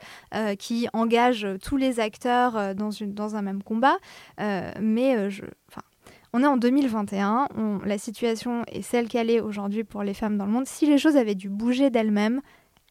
qui 0.59 0.89
engage 0.93 1.47
tous 1.63 1.77
les 1.77 2.01
acteurs 2.01 2.75
dans, 2.75 2.91
dans 3.01 3.37
un 3.37 3.43
même 3.43 3.63
combat. 3.63 3.97
mais 4.39 5.31
je, 5.31 5.45
on 6.37 6.43
est 6.43 6.47
en 6.47 6.59
2021, 6.59 7.49
la 7.83 7.97
situation 7.97 8.63
est 8.71 8.83
celle 8.83 9.09
qu'elle 9.09 9.31
est 9.31 9.41
aujourd'hui 9.41 9.85
pour 9.85 10.03
les 10.03 10.13
femmes 10.13 10.37
dans 10.37 10.45
le 10.45 10.53
monde. 10.53 10.67
Si 10.67 10.85
les 10.85 10.99
choses 10.99 11.17
avaient 11.17 11.35
dû 11.35 11.49
bouger 11.49 11.89
d'elles-mêmes, 11.89 12.43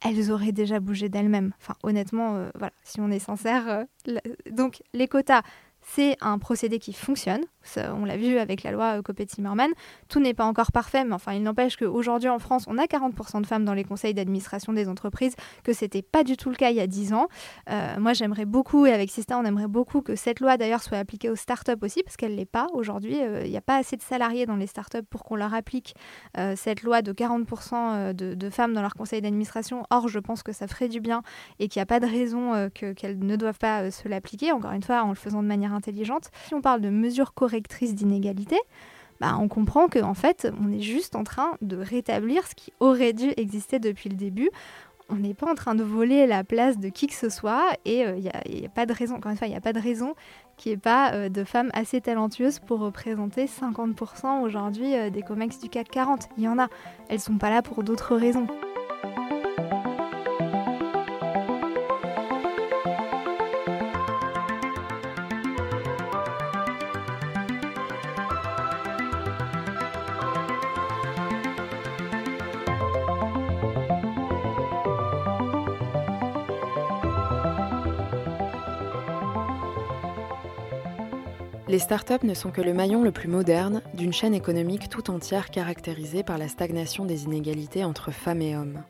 elles 0.03 0.31
auraient 0.31 0.51
déjà 0.51 0.79
bougé 0.79 1.09
d'elles-mêmes. 1.09 1.53
Enfin, 1.61 1.75
honnêtement, 1.83 2.37
euh, 2.37 2.49
voilà, 2.55 2.73
si 2.83 2.99
on 3.01 3.11
est 3.11 3.19
sincère. 3.19 3.85
Euh, 4.07 4.17
donc, 4.49 4.81
les 4.93 5.07
quotas, 5.07 5.43
c'est 5.87 6.17
un 6.19 6.39
procédé 6.39 6.79
qui 6.79 6.93
fonctionne. 6.93 7.41
on 7.77 8.05
l'a 8.05 8.17
vu 8.17 8.37
avec 8.37 8.63
la 8.63 8.71
loi 8.71 9.01
Copé-Zimmermann. 9.03 9.71
Tout 10.09 10.19
n'est 10.19 10.33
pas 10.33 10.45
encore 10.45 10.71
parfait, 10.71 11.05
mais 11.05 11.13
enfin, 11.13 11.33
il 11.33 11.43
n'empêche 11.43 11.77
qu'aujourd'hui 11.77 12.29
en 12.29 12.39
France, 12.39 12.65
on 12.67 12.77
a 12.77 12.85
40% 12.85 13.41
de 13.41 13.45
femmes 13.45 13.65
dans 13.65 13.73
les 13.73 13.83
conseils 13.83 14.13
d'administration 14.13 14.73
des 14.73 14.89
entreprises, 14.89 15.35
que 15.63 15.73
ce 15.73 15.85
n'était 15.85 16.01
pas 16.01 16.23
du 16.23 16.37
tout 16.37 16.49
le 16.49 16.55
cas 16.55 16.71
il 16.71 16.75
y 16.75 16.81
a 16.81 16.87
10 16.87 17.13
ans. 17.13 17.27
Euh, 17.69 17.99
moi, 17.99 18.13
j'aimerais 18.13 18.45
beaucoup, 18.45 18.85
et 18.85 18.93
avec 18.93 19.11
Sista, 19.11 19.37
on 19.37 19.45
aimerait 19.45 19.67
beaucoup 19.67 20.01
que 20.01 20.15
cette 20.15 20.39
loi 20.39 20.57
d'ailleurs 20.57 20.81
soit 20.81 20.97
appliquée 20.97 21.29
aux 21.29 21.35
startups 21.35 21.73
aussi, 21.81 22.01
parce 22.03 22.17
qu'elle 22.17 22.31
ne 22.31 22.37
l'est 22.37 22.45
pas 22.45 22.67
aujourd'hui. 22.73 23.21
Euh, 23.21 23.43
il 23.45 23.51
n'y 23.51 23.57
a 23.57 23.61
pas 23.61 23.77
assez 23.77 23.95
de 23.95 24.01
salariés 24.01 24.45
dans 24.45 24.55
les 24.55 24.67
startups 24.67 25.03
pour 25.09 25.23
qu'on 25.23 25.35
leur 25.35 25.53
applique 25.53 25.95
euh, 26.37 26.55
cette 26.55 26.81
loi 26.81 27.03
de 27.03 27.13
40% 27.13 28.13
de, 28.13 28.49
femmes 28.49 28.73
dans 28.73 28.81
leur 28.81 28.95
conseil 28.95 29.21
d'administration. 29.21 29.83
Or, 29.91 30.07
je 30.07 30.19
pense 30.19 30.41
que 30.41 30.51
ça 30.51 30.67
ferait 30.67 30.87
du 30.87 30.99
bien 30.99 31.21
et 31.59 31.67
qu'il 31.67 31.79
n'y 31.79 31.83
a 31.83 31.87
pas 31.87 31.99
de 31.99 32.05
raison 32.05 32.69
qu'elles 32.73 33.19
ne 33.19 33.35
doivent 33.35 33.57
pas 33.57 33.91
se 33.91 34.07
l'appliquer, 34.07 34.51
encore 34.51 34.71
une 34.71 34.83
fois, 34.83 35.03
en 35.03 35.09
le 35.09 35.15
faisant 35.15 35.43
de 35.43 35.47
manière 35.47 35.73
intelligente. 35.75 36.31
Si 36.47 36.53
on 36.53 36.61
parle 36.61 36.81
de 36.81 36.89
mesures 36.89 37.33
correctrices 37.33 37.93
d'inégalité, 37.93 38.57
bah, 39.21 39.37
on 39.39 39.47
comprend 39.47 39.87
qu'en 39.87 40.13
fait, 40.13 40.51
on 40.61 40.71
est 40.71 40.81
juste 40.81 41.15
en 41.15 41.23
train 41.23 41.51
de 41.61 41.77
rétablir 41.77 42.47
ce 42.47 42.55
qui 42.55 42.73
aurait 42.79 43.13
dû 43.13 43.33
exister 43.37 43.79
depuis 43.79 44.09
le 44.09 44.15
début. 44.15 44.49
On 45.07 45.15
n'est 45.15 45.35
pas 45.35 45.49
en 45.49 45.53
train 45.53 45.75
de 45.75 45.83
voler 45.83 46.25
la 46.25 46.43
place 46.43 46.79
de 46.79 46.89
qui 46.89 47.05
que 47.05 47.13
ce 47.13 47.29
soit 47.29 47.63
et 47.85 47.99
il 47.99 48.05
euh, 48.05 48.15
n'y 48.49 48.65
a, 48.65 48.69
pas 48.69 48.87
de 48.87 48.93
raison, 48.93 49.15
encore 49.15 49.31
une 49.31 49.37
il 49.43 49.49
n'y 49.49 49.55
a 49.55 49.61
pas 49.61 49.73
de 49.73 49.79
raison 49.79 50.15
qu'il 50.57 50.71
n'y 50.71 50.73
ait 50.73 50.79
pas 50.79 51.13
euh, 51.13 51.29
de 51.29 51.43
femmes 51.43 51.69
assez 51.73 52.01
talentueuses 52.01 52.57
pour 52.57 52.79
représenter 52.79 53.45
50% 53.45 54.41
aujourd'hui 54.41 54.95
euh, 54.95 55.11
des 55.11 55.21
COMEX 55.21 55.59
du 55.59 55.69
CAC 55.69 55.89
40. 55.91 56.29
Il 56.37 56.43
y 56.45 56.47
en 56.47 56.57
a, 56.57 56.69
elles 57.09 57.19
sont 57.19 57.37
pas 57.37 57.51
là 57.51 57.61
pour 57.61 57.83
d'autres 57.83 58.15
raisons. 58.15 58.47
Les 81.75 81.79
startups 81.79 82.25
ne 82.25 82.33
sont 82.33 82.51
que 82.51 82.61
le 82.61 82.73
maillon 82.73 83.03
le 83.03 83.11
plus 83.11 83.27
moderne 83.27 83.81
d'une 83.95 84.13
chaîne 84.13 84.33
économique 84.33 84.87
tout 84.87 85.11
entière 85.11 85.49
caractérisée 85.49 86.23
par 86.23 86.37
la 86.37 86.47
stagnation 86.47 87.03
des 87.03 87.25
inégalités 87.25 87.83
entre 87.83 88.11
femmes 88.11 88.41
et 88.41 88.55
hommes. 88.55 88.81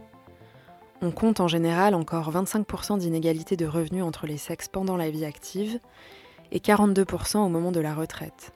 On 1.01 1.09
compte 1.09 1.39
en 1.39 1.47
général 1.47 1.95
encore 1.95 2.31
25% 2.31 2.99
d'inégalités 2.99 3.57
de 3.57 3.65
revenus 3.65 4.03
entre 4.03 4.27
les 4.27 4.37
sexes 4.37 4.67
pendant 4.67 4.97
la 4.97 5.09
vie 5.09 5.25
active 5.25 5.79
et 6.51 6.59
42% 6.59 7.37
au 7.37 7.49
moment 7.49 7.71
de 7.71 7.79
la 7.79 7.95
retraite. 7.95 8.53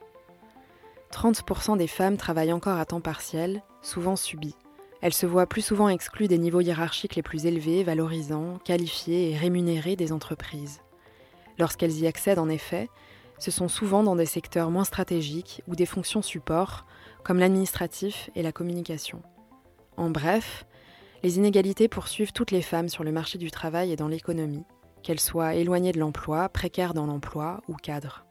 30% 1.12 1.76
des 1.76 1.88
femmes 1.88 2.16
travaillent 2.16 2.52
encore 2.52 2.78
à 2.78 2.84
temps 2.84 3.00
partiel, 3.00 3.64
souvent 3.82 4.14
subi. 4.14 4.54
Elles 5.00 5.12
se 5.12 5.26
voient 5.26 5.48
plus 5.48 5.62
souvent 5.62 5.88
exclues 5.88 6.28
des 6.28 6.38
niveaux 6.38 6.60
hiérarchiques 6.60 7.16
les 7.16 7.22
plus 7.22 7.46
élevés, 7.46 7.82
valorisants, 7.82 8.60
qualifiés 8.64 9.32
et 9.32 9.36
rémunérés 9.36 9.96
des 9.96 10.12
entreprises. 10.12 10.82
Lorsqu'elles 11.58 11.98
y 11.98 12.06
accèdent 12.06 12.38
en 12.38 12.48
effet, 12.48 12.88
ce 13.40 13.50
sont 13.50 13.68
souvent 13.68 14.02
dans 14.02 14.16
des 14.16 14.26
secteurs 14.26 14.70
moins 14.70 14.84
stratégiques 14.84 15.62
ou 15.66 15.74
des 15.74 15.86
fonctions 15.86 16.22
support, 16.22 16.86
comme 17.24 17.38
l'administratif 17.38 18.30
et 18.36 18.42
la 18.42 18.52
communication. 18.52 19.22
En 19.96 20.10
bref, 20.10 20.66
les 21.22 21.38
inégalités 21.38 21.88
poursuivent 21.88 22.32
toutes 22.32 22.50
les 22.50 22.62
femmes 22.62 22.88
sur 22.88 23.02
le 23.02 23.12
marché 23.12 23.38
du 23.38 23.50
travail 23.50 23.92
et 23.92 23.96
dans 23.96 24.08
l'économie, 24.08 24.64
qu'elles 25.02 25.20
soient 25.20 25.54
éloignées 25.54 25.92
de 25.92 25.98
l'emploi, 25.98 26.48
précaires 26.50 26.94
dans 26.94 27.06
l'emploi 27.06 27.62
ou 27.66 27.74
cadres. 27.74 28.26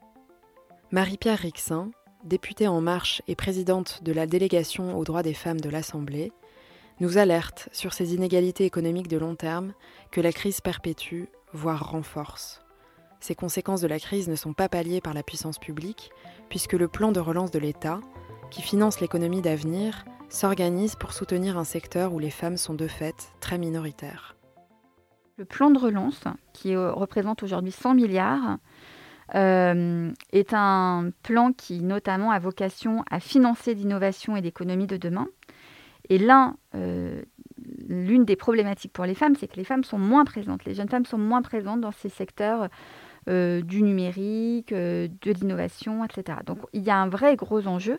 Marie-Pierre 0.92 1.38
Rixin, 1.38 1.90
députée 2.24 2.68
En 2.68 2.80
Marche 2.80 3.20
et 3.26 3.34
présidente 3.34 4.02
de 4.04 4.12
la 4.12 4.26
délégation 4.26 4.96
aux 4.96 5.04
droits 5.04 5.22
des 5.22 5.34
femmes 5.34 5.60
de 5.60 5.70
l'Assemblée, 5.70 6.32
nous 7.00 7.18
alerte 7.18 7.68
sur 7.72 7.94
ces 7.94 8.14
inégalités 8.14 8.64
économiques 8.64 9.08
de 9.08 9.18
long 9.18 9.34
terme 9.34 9.72
que 10.12 10.20
la 10.20 10.32
crise 10.32 10.60
perpétue, 10.60 11.24
voire 11.52 11.90
renforce. 11.90 12.62
Ces 13.20 13.34
conséquences 13.34 13.82
de 13.82 13.86
la 13.86 13.98
crise 13.98 14.28
ne 14.28 14.34
sont 14.34 14.54
pas 14.54 14.68
palliées 14.68 15.00
par 15.00 15.14
la 15.14 15.22
puissance 15.22 15.58
publique, 15.58 16.10
puisque 16.48 16.72
le 16.72 16.88
plan 16.88 17.12
de 17.12 17.20
relance 17.20 17.50
de 17.50 17.58
l'État, 17.58 18.00
qui 18.50 18.62
finance 18.62 19.00
l'économie 19.00 19.42
d'avenir, 19.42 20.04
s'organise 20.30 20.96
pour 20.96 21.12
soutenir 21.12 21.58
un 21.58 21.64
secteur 21.64 22.14
où 22.14 22.18
les 22.18 22.30
femmes 22.30 22.56
sont 22.56 22.74
de 22.74 22.86
fait 22.86 23.32
très 23.40 23.58
minoritaires. 23.58 24.36
Le 25.36 25.44
plan 25.44 25.70
de 25.70 25.78
relance, 25.78 26.24
qui 26.52 26.74
représente 26.76 27.42
aujourd'hui 27.42 27.72
100 27.72 27.94
milliards, 27.94 28.58
euh, 29.34 30.10
est 30.32 30.54
un 30.54 31.10
plan 31.22 31.52
qui 31.52 31.82
notamment 31.82 32.30
a 32.30 32.38
vocation 32.38 33.04
à 33.10 33.20
financer 33.20 33.74
l'innovation 33.74 34.34
et 34.34 34.40
l'économie 34.40 34.86
de 34.86 34.96
demain. 34.96 35.28
Et 36.08 36.18
l'un 36.18 36.56
euh, 36.74 37.22
l'une 37.88 38.24
des 38.24 38.36
problématiques 38.36 38.92
pour 38.92 39.04
les 39.04 39.14
femmes, 39.14 39.34
c'est 39.34 39.48
que 39.48 39.56
les 39.56 39.64
femmes 39.64 39.84
sont 39.84 39.98
moins 39.98 40.24
présentes, 40.24 40.64
les 40.64 40.74
jeunes 40.74 40.88
femmes 40.88 41.04
sont 41.04 41.18
moins 41.18 41.42
présentes 41.42 41.80
dans 41.80 41.92
ces 41.92 42.08
secteurs 42.08 42.68
euh, 43.28 43.60
du 43.60 43.82
numérique, 43.82 44.72
euh, 44.72 45.06
de 45.22 45.32
l'innovation, 45.32 46.04
etc. 46.04 46.38
Donc 46.46 46.58
il 46.72 46.82
y 46.82 46.90
a 46.90 46.96
un 46.96 47.08
vrai 47.08 47.36
gros 47.36 47.66
enjeu 47.66 47.98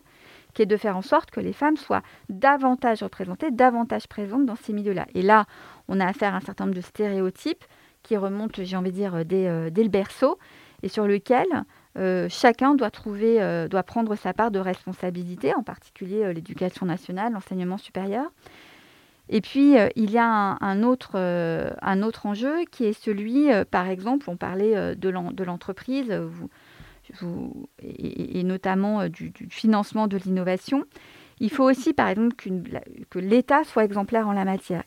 qui 0.52 0.62
est 0.62 0.66
de 0.66 0.76
faire 0.76 0.96
en 0.96 1.02
sorte 1.02 1.30
que 1.30 1.38
les 1.38 1.52
femmes 1.52 1.76
soient 1.76 2.02
davantage 2.28 3.02
représentées, 3.02 3.50
davantage 3.50 4.08
présentes 4.08 4.46
dans 4.46 4.56
ces 4.56 4.72
milieux-là. 4.72 5.06
Et 5.14 5.22
là, 5.22 5.46
on 5.88 6.00
a 6.00 6.06
affaire 6.06 6.34
à 6.34 6.38
un 6.38 6.40
certain 6.40 6.64
nombre 6.64 6.76
de 6.76 6.82
stéréotypes 6.82 7.64
qui 8.02 8.16
remontent, 8.16 8.62
j'ai 8.64 8.76
envie 8.76 8.90
de 8.90 8.96
dire, 8.96 9.24
dès, 9.24 9.46
euh, 9.46 9.70
le 9.74 9.88
berceau, 9.88 10.38
et 10.82 10.88
sur 10.88 11.06
lesquels 11.06 11.64
chacun 12.28 12.74
doit 12.74 12.90
trouver, 12.90 13.66
doit 13.70 13.82
prendre 13.84 14.16
sa 14.16 14.32
part 14.32 14.50
de 14.50 14.58
responsabilité, 14.58 15.54
en 15.54 15.62
particulier 15.62 16.32
l'éducation 16.34 16.86
nationale, 16.86 17.32
l'enseignement 17.32 17.78
supérieur. 17.78 18.24
Et 19.28 19.40
puis, 19.40 19.78
euh, 19.78 19.88
il 19.96 20.10
y 20.10 20.18
a 20.18 20.58
un, 20.60 20.82
autre, 20.82 21.12
euh, 21.14 21.70
un 21.80 22.02
autre 22.02 22.26
enjeu 22.26 22.64
qui 22.70 22.84
est 22.84 22.92
celui, 22.92 23.52
euh, 23.52 23.64
par 23.64 23.88
exemple, 23.88 24.28
on 24.28 24.36
parlait 24.36 24.96
de 24.96 25.08
l'entreprise 25.44 26.12
et, 27.82 28.42
notamment 28.42 29.08
du, 29.08 29.32
financement 29.50 30.06
de 30.08 30.16
l'innovation. 30.16 30.84
Il 31.40 31.50
faut 31.50 31.64
aussi, 31.64 31.92
par 31.92 32.08
exemple, 32.08 32.36
que 33.10 33.18
l'État 33.18 33.64
soit 33.64 33.84
exemplaire 33.84 34.28
en 34.28 34.32
la 34.32 34.44
matière. 34.44 34.84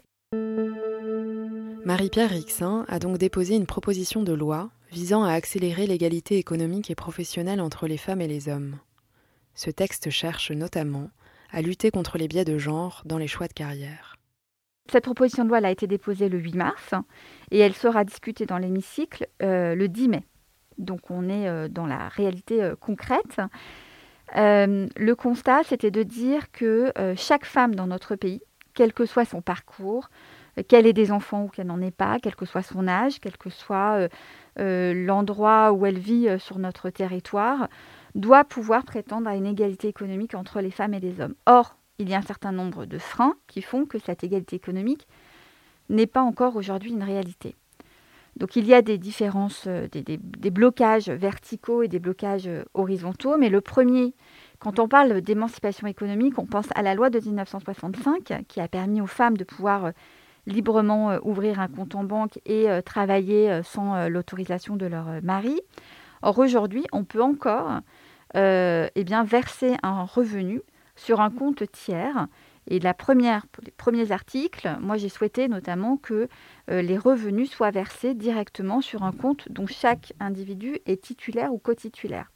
Marie-Pierre 1.85 2.29
Rixin 2.29 2.85
a 2.87 2.99
donc 2.99 3.17
déposé 3.17 3.55
une 3.55 3.65
proposition 3.65 4.23
de 4.23 4.33
loi 4.33 4.69
visant 4.91 5.23
à 5.23 5.33
accélérer 5.33 5.87
l'égalité 5.87 6.37
économique 6.37 6.89
et 6.89 6.95
professionnelle 6.95 7.61
entre 7.61 7.87
les 7.87 7.97
femmes 7.97 8.21
et 8.21 8.27
les 8.27 8.49
hommes. 8.49 8.77
Ce 9.53 9.69
texte 9.69 10.09
cherche 10.09 10.51
notamment 10.51 11.09
à 11.51 11.61
lutter 11.61 11.91
contre 11.91 12.17
les 12.17 12.27
biais 12.27 12.45
de 12.45 12.57
genre 12.57 13.01
dans 13.05 13.17
les 13.17 13.27
choix 13.27 13.47
de 13.47 13.53
carrière. 13.53 14.14
Cette 14.91 15.05
proposition 15.05 15.43
de 15.43 15.49
loi 15.49 15.57
a 15.57 15.71
été 15.71 15.87
déposée 15.87 16.29
le 16.29 16.37
8 16.37 16.55
mars 16.55 16.93
et 17.49 17.59
elle 17.59 17.73
sera 17.73 18.03
discutée 18.03 18.45
dans 18.45 18.59
l'hémicycle 18.59 19.27
euh, 19.41 19.73
le 19.73 19.87
10 19.87 20.09
mai. 20.09 20.23
Donc 20.77 21.09
on 21.09 21.27
est 21.27 21.47
euh, 21.47 21.67
dans 21.67 21.87
la 21.87 22.07
réalité 22.07 22.61
euh, 22.61 22.75
concrète. 22.75 23.41
le 24.35 25.13
constat, 25.13 25.63
c'était 25.63 25.91
de 25.91 26.03
dire 26.03 26.51
que 26.51 26.93
chaque 27.15 27.45
femme 27.45 27.73
dans 27.73 27.87
notre 27.87 28.15
pays, 28.15 28.41
quel 28.73 28.93
que 28.93 29.05
soit 29.05 29.25
son 29.25 29.41
parcours, 29.41 30.09
qu'elle 30.67 30.85
ait 30.85 30.93
des 30.93 31.11
enfants 31.11 31.45
ou 31.45 31.47
qu'elle 31.47 31.67
n'en 31.67 31.81
ait 31.81 31.91
pas, 31.91 32.17
quel 32.21 32.35
que 32.35 32.45
soit 32.45 32.61
son 32.61 32.87
âge, 32.87 33.19
quel 33.19 33.37
que 33.37 33.49
soit 33.49 34.07
l'endroit 34.57 35.71
où 35.73 35.85
elle 35.85 35.99
vit 35.99 36.27
sur 36.39 36.59
notre 36.59 36.89
territoire, 36.89 37.69
doit 38.15 38.43
pouvoir 38.43 38.83
prétendre 38.83 39.29
à 39.29 39.35
une 39.35 39.45
égalité 39.45 39.87
économique 39.87 40.33
entre 40.33 40.59
les 40.59 40.71
femmes 40.71 40.93
et 40.93 40.99
les 40.99 41.21
hommes. 41.21 41.35
Or, 41.45 41.77
il 41.99 42.09
y 42.09 42.13
a 42.13 42.17
un 42.17 42.23
certain 42.23 42.51
nombre 42.51 42.85
de 42.85 42.97
freins 42.97 43.35
qui 43.47 43.61
font 43.61 43.85
que 43.85 43.99
cette 43.99 44.23
égalité 44.23 44.55
économique 44.55 45.07
n'est 45.89 46.07
pas 46.07 46.21
encore 46.21 46.55
aujourd'hui 46.55 46.91
une 46.91 47.03
réalité. 47.03 47.55
Donc 48.37 48.57
il 48.57 48.65
y 48.65 48.73
a 48.73 48.81
des 48.81 48.97
différences, 48.97 49.63
euh, 49.67 49.87
des, 49.87 50.51
blocages 50.51 51.09
verticaux 51.09 51.83
et 51.83 51.87
des 51.87 51.99
blocages 51.99 52.47
euh, 52.47 52.63
horizontaux, 52.73 53.37
mais 53.37 53.47
le 53.47 53.61
premier, 53.61 54.13
quand 54.59 54.79
on 54.79 54.89
parle 54.89 55.21
d'émancipation 55.21 55.87
économique, 55.87 56.37
on 56.37 56.45
pense 56.45 56.67
à 56.75 56.81
la 56.81 56.95
loi 56.95 57.09
de 57.09 57.19
1965 57.19 58.45
qui 58.47 58.59
a 58.59 58.67
permis 58.67 58.99
aux 58.99 59.07
femmes 59.07 59.37
de 59.37 59.45
pouvoir 59.45 59.85
euh, 59.85 59.91
librement 60.47 61.17
ouvrir 61.23 61.61
un 61.61 61.67
compte 61.67 61.95
en 61.95 62.03
banque 62.03 62.39
et 62.45 62.67
travailler 62.85 63.61
sans 63.63 64.07
l'autorisation 64.09 64.75
de 64.75 64.85
leur 64.85 65.07
mari. 65.23 65.59
Or 66.21 66.37
aujourd'hui, 66.37 66.85
on 66.91 67.03
peut 67.03 67.23
encore 67.23 67.79
eh 68.35 69.05
verser 69.25 69.73
un 69.81 70.03
revenu 70.03 70.61
sur 70.95 71.21
un 71.21 71.29
compte 71.29 71.69
tiers. 71.71 72.27
Et 72.67 72.79
la 72.79 72.93
première, 72.93 73.45
les 73.63 73.71
premiers 73.71 74.11
articles, 74.11 74.67
moi 74.81 74.97
j'ai 74.97 75.09
souhaité 75.09 75.47
notamment 75.47 75.97
que 75.97 76.27
euh, 76.71 76.81
les 76.81 76.97
revenus 76.97 77.51
soient 77.51 77.71
versés 77.71 78.15
directement 78.15 78.81
sur 78.81 79.03
un 79.03 79.11
compte 79.11 79.51
dont 79.51 79.67
chaque 79.67 80.13
individu 80.19 80.79
est 80.85 81.03
titulaire 81.03 81.53
ou 81.53 81.59
co-titulaire. 81.59 82.31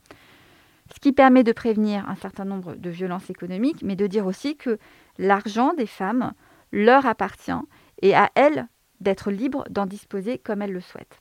Ce 0.94 1.00
qui 1.00 1.14
permet 1.14 1.44
de 1.44 1.52
prévenir 1.52 2.08
un 2.10 2.16
certain 2.16 2.46
nombre 2.46 2.76
de 2.76 2.90
violences 2.90 3.30
économiques, 3.30 3.82
mais 3.84 3.96
de 3.96 4.08
dire 4.08 4.26
aussi 4.26 4.56
que 4.56 4.78
l'argent 5.18 5.74
des 5.74 5.86
femmes 5.86 6.34
leur 6.72 7.06
appartient 7.06 7.52
et 8.02 8.16
à 8.16 8.30
elles 8.36 8.68
d'être 9.00 9.32
libres 9.32 9.66
d'en 9.70 9.86
disposer 9.86 10.38
comme 10.38 10.62
elles 10.62 10.74
le 10.74 10.82
souhaitent. 10.82 11.20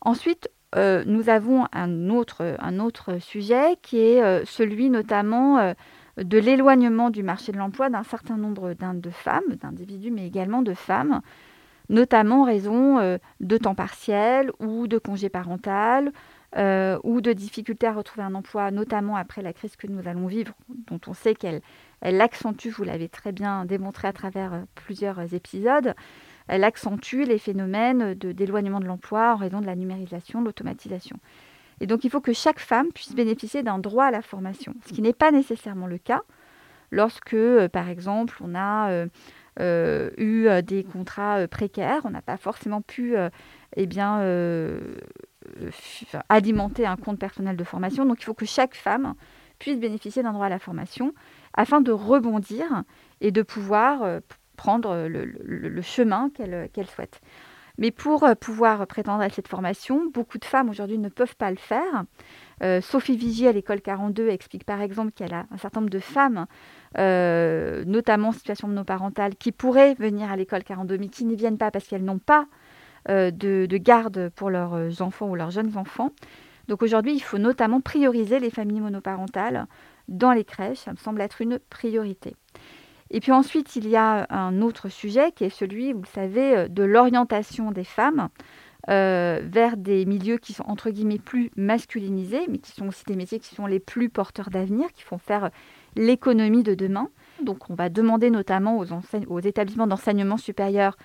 Ensuite, 0.00 0.50
euh, 0.74 1.04
nous 1.06 1.28
avons 1.28 1.66
un 1.72 2.10
autre, 2.10 2.56
un 2.58 2.78
autre 2.78 3.18
sujet 3.18 3.76
qui 3.82 3.98
est 3.98 4.22
euh, 4.22 4.44
celui 4.44 4.90
notamment 4.90 5.74
de 6.16 6.38
l'éloignement 6.38 7.10
du 7.10 7.22
marché 7.22 7.52
de 7.52 7.58
l'emploi 7.58 7.90
d'un 7.90 8.02
certain 8.02 8.36
nombre 8.36 8.74
de 8.74 9.10
femmes, 9.10 9.56
d'individus, 9.60 10.10
mais 10.10 10.26
également 10.26 10.62
de 10.62 10.74
femmes, 10.74 11.20
notamment 11.88 12.42
en 12.42 12.44
raison 12.44 12.98
euh, 12.98 13.18
de 13.40 13.58
temps 13.58 13.74
partiel 13.74 14.50
ou 14.58 14.86
de 14.86 14.98
congé 14.98 15.28
parental 15.28 16.12
euh, 16.56 16.98
ou 17.04 17.20
de 17.20 17.32
difficultés 17.32 17.86
à 17.86 17.92
retrouver 17.92 18.24
un 18.24 18.34
emploi, 18.34 18.70
notamment 18.70 19.16
après 19.16 19.42
la 19.42 19.52
crise 19.52 19.76
que 19.76 19.86
nous 19.86 20.08
allons 20.08 20.26
vivre, 20.26 20.54
dont 20.88 21.00
on 21.06 21.12
sait 21.12 21.34
qu'elle 21.34 21.60
elle 22.02 22.20
accentue, 22.20 22.68
vous 22.68 22.84
l'avez 22.84 23.08
très 23.08 23.32
bien 23.32 23.64
démontré 23.64 24.08
à 24.08 24.12
travers 24.12 24.52
euh, 24.52 24.60
plusieurs 24.74 25.34
épisodes, 25.34 25.94
elle 26.48 26.64
accentue 26.64 27.24
les 27.24 27.38
phénomènes 27.38 28.14
d'éloignement 28.14 28.80
de 28.80 28.86
l'emploi 28.86 29.34
en 29.34 29.36
raison 29.36 29.60
de 29.60 29.66
la 29.66 29.74
numérisation, 29.74 30.40
de 30.40 30.46
l'automatisation. 30.46 31.18
Et 31.80 31.86
donc 31.86 32.04
il 32.04 32.10
faut 32.10 32.20
que 32.20 32.32
chaque 32.32 32.58
femme 32.58 32.88
puisse 32.92 33.14
bénéficier 33.14 33.62
d'un 33.62 33.78
droit 33.78 34.04
à 34.06 34.10
la 34.10 34.22
formation, 34.22 34.74
ce 34.86 34.92
qui 34.92 35.02
n'est 35.02 35.12
pas 35.12 35.30
nécessairement 35.30 35.86
le 35.86 35.98
cas 35.98 36.22
lorsque, 36.90 37.34
euh, 37.34 37.68
par 37.68 37.88
exemple, 37.88 38.36
on 38.40 38.54
a 38.54 38.90
euh, 38.90 39.06
euh, 39.60 40.10
eu 40.18 40.48
des 40.62 40.84
contrats 40.84 41.46
précaires, 41.48 42.02
on 42.04 42.10
n'a 42.10 42.22
pas 42.22 42.36
forcément 42.36 42.82
pu 42.82 43.14
eh 43.76 43.86
bien, 43.86 44.20
alimenter 46.28 46.86
un 46.86 46.96
compte 46.96 47.18
personnel 47.18 47.56
de 47.56 47.64
formation. 47.64 48.04
Donc 48.04 48.20
il 48.20 48.24
faut 48.24 48.34
que 48.34 48.46
chaque 48.46 48.74
femme 48.74 49.14
puisse 49.58 49.78
bénéficier 49.78 50.22
d'un 50.22 50.32
droit 50.32 50.46
à 50.46 50.50
la 50.50 50.58
formation 50.58 51.14
afin 51.54 51.80
de 51.80 51.90
rebondir 51.90 52.66
et 53.22 53.30
de 53.30 53.40
pouvoir 53.40 54.20
prendre 54.58 55.08
le, 55.08 55.80
chemin 55.82 56.28
qu'elle 56.30 56.86
souhaite. 56.86 57.22
Mais 57.78 57.90
pour 57.90 58.24
euh, 58.24 58.34
pouvoir 58.34 58.86
prétendre 58.86 59.22
à 59.22 59.28
cette 59.28 59.48
formation, 59.48 60.06
beaucoup 60.12 60.38
de 60.38 60.44
femmes 60.44 60.68
aujourd'hui 60.68 60.98
ne 60.98 61.08
peuvent 61.08 61.36
pas 61.36 61.50
le 61.50 61.56
faire. 61.56 62.04
Euh, 62.62 62.80
Sophie 62.80 63.16
Vigier 63.16 63.48
à 63.48 63.52
l'école 63.52 63.80
42 63.80 64.28
explique 64.28 64.64
par 64.64 64.80
exemple 64.80 65.12
qu'elle 65.12 65.34
a 65.34 65.46
un 65.50 65.58
certain 65.58 65.80
nombre 65.80 65.90
de 65.90 65.98
femmes, 65.98 66.46
euh, 66.98 67.84
notamment 67.84 68.28
en 68.28 68.32
situation 68.32 68.68
monoparentale, 68.68 69.36
qui 69.36 69.52
pourraient 69.52 69.94
venir 69.94 70.30
à 70.30 70.36
l'école 70.36 70.64
42 70.64 70.96
mais 70.98 71.08
qui 71.08 71.24
n'y 71.24 71.36
viennent 71.36 71.58
pas 71.58 71.70
parce 71.70 71.86
qu'elles 71.86 72.04
n'ont 72.04 72.18
pas 72.18 72.46
de, 73.08 73.76
garde 73.76 74.30
pour 74.30 74.50
leurs 74.50 75.00
enfants 75.00 75.28
ou 75.28 75.36
leurs 75.36 75.52
jeunes 75.52 75.76
enfants. 75.76 76.10
Donc 76.66 76.82
aujourd'hui, 76.82 77.14
il 77.14 77.20
faut 77.20 77.38
notamment 77.38 77.80
prioriser 77.80 78.40
les 78.40 78.50
familles 78.50 78.80
monoparentales 78.80 79.66
dans 80.08 80.32
les 80.32 80.44
crèches. 80.44 80.78
Ça 80.78 80.90
me 80.90 80.96
semble 80.96 81.20
être 81.20 81.40
une 81.40 81.60
priorité. 81.70 82.34
Et 83.10 83.20
puis 83.20 83.32
ensuite, 83.32 83.76
il 83.76 83.88
y 83.88 83.96
a 83.96 84.26
un 84.30 84.60
autre 84.62 84.88
sujet 84.88 85.32
qui 85.32 85.44
est 85.44 85.50
celui, 85.50 85.92
vous 85.92 86.02
le 86.02 86.06
savez, 86.06 86.56
euh, 86.56 86.68
de 86.68 86.82
l'orientation 86.82 87.70
des 87.70 87.84
femmes 87.84 88.28
euh, 88.88 89.40
vers 89.42 89.76
des 89.76 90.04
milieux 90.04 90.38
qui 90.38 90.52
sont 90.52 90.64
entre 90.64 90.90
guillemets 90.90 91.18
plus 91.18 91.50
masculinisés, 91.56 92.42
mais 92.48 92.58
qui 92.58 92.72
sont 92.72 92.88
aussi 92.88 93.04
des 93.04 93.16
métiers 93.16 93.38
qui 93.38 93.54
sont 93.54 93.66
les 93.66 93.80
plus 93.80 94.08
porteurs 94.08 94.50
d'avenir, 94.50 94.92
qui 94.92 95.02
font 95.02 95.18
faire 95.18 95.50
l'économie 95.96 96.62
de 96.62 96.74
demain. 96.74 97.08
Donc 97.42 97.70
on 97.70 97.74
va 97.74 97.88
demander 97.88 98.30
notamment 98.30 98.78
aux, 98.78 99.40
établissements 99.40 99.86
d'enseignement 99.86 100.36
supérieur 100.36 100.96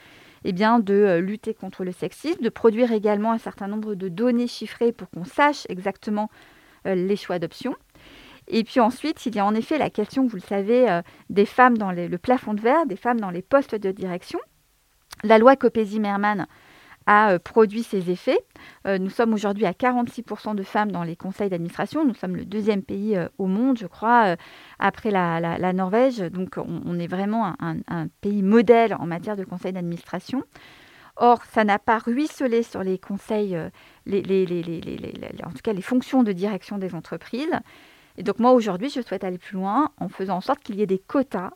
eh 0.43 0.53
de 0.53 0.63
euh, 0.89 1.21
lutter 1.21 1.53
contre 1.53 1.83
le 1.83 1.91
sexisme, 1.91 2.41
de 2.41 2.49
produire 2.49 2.91
également 2.91 3.31
un 3.31 3.37
certain 3.37 3.67
nombre 3.67 3.93
de 3.93 4.09
données 4.09 4.47
chiffrées 4.47 4.91
pour 4.91 5.09
qu'on 5.11 5.25
sache 5.25 5.65
exactement 5.69 6.29
les 6.83 7.15
choix 7.15 7.37
d'options. 7.37 7.75
Et 8.53 8.65
puis 8.65 8.81
ensuite, 8.81 9.25
il 9.25 9.35
y 9.35 9.39
a 9.39 9.45
en 9.45 9.55
effet 9.55 9.77
la 9.77 9.89
question, 9.89 10.27
vous 10.27 10.35
le 10.35 10.41
savez, 10.41 10.89
euh, 10.89 11.01
des 11.29 11.45
femmes 11.45 11.77
dans 11.77 11.91
le 11.91 12.17
plafond 12.17 12.53
de 12.53 12.59
verre, 12.59 12.85
des 12.85 12.97
femmes 12.97 13.19
dans 13.19 13.31
les 13.31 13.41
postes 13.41 13.75
de 13.75 13.91
direction. 13.91 14.39
La 15.23 15.37
loi 15.37 15.55
Copé-Zimmermann 15.55 16.47
a 17.05 17.31
euh, 17.31 17.39
produit 17.39 17.83
ses 17.83 18.11
effets. 18.11 18.39
Euh, 18.87 18.97
nous 18.97 19.09
sommes 19.09 19.33
aujourd'hui 19.33 19.65
à 19.65 19.71
46% 19.71 20.53
de 20.55 20.63
femmes 20.63 20.91
dans 20.91 21.03
les 21.03 21.15
conseils 21.15 21.49
d'administration. 21.49 22.03
Nous 22.05 22.13
sommes 22.13 22.35
le 22.35 22.43
deuxième 22.43 22.83
pays 22.83 23.17
au 23.37 23.45
monde, 23.45 23.77
je 23.77 23.87
crois, 23.87 24.35
après 24.79 25.11
la, 25.11 25.73
Norvège. 25.73 26.17
Donc 26.17 26.57
on, 26.57 26.99
est 26.99 27.07
vraiment 27.07 27.55
un, 27.59 28.07
pays 28.19 28.43
modèle 28.43 28.93
en 28.95 29.05
matière 29.05 29.37
de 29.37 29.45
conseils 29.45 29.71
d'administration. 29.71 30.43
Or, 31.15 31.45
ça 31.45 31.63
n'a 31.63 31.79
pas 31.79 31.99
ruisselé 31.99 32.63
sur 32.63 32.83
les 32.83 32.97
conseils, 32.97 33.55
en 33.55 35.51
tout 35.51 35.61
cas 35.63 35.73
les 35.73 35.81
fonctions 35.81 36.23
de 36.23 36.33
direction 36.33 36.77
des 36.77 36.95
entreprises. 36.95 37.49
Et 38.17 38.23
donc 38.23 38.39
moi 38.39 38.51
aujourd'hui, 38.51 38.89
je 38.89 39.01
souhaite 39.01 39.23
aller 39.23 39.37
plus 39.37 39.55
loin 39.55 39.91
en 39.97 40.09
faisant 40.09 40.37
en 40.37 40.41
sorte 40.41 40.59
qu'il 40.59 40.75
y 40.75 40.81
ait 40.81 40.87
des 40.87 40.99
quotas 40.99 41.51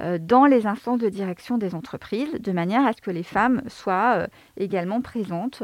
euh, 0.00 0.18
dans 0.20 0.46
les 0.46 0.66
instances 0.66 0.98
de 0.98 1.08
direction 1.08 1.56
des 1.56 1.74
entreprises, 1.74 2.32
de 2.32 2.52
manière 2.52 2.86
à 2.86 2.92
ce 2.92 3.00
que 3.00 3.10
les 3.10 3.22
femmes 3.22 3.62
soient 3.68 4.16
euh, 4.18 4.26
également 4.56 5.00
présentes 5.00 5.62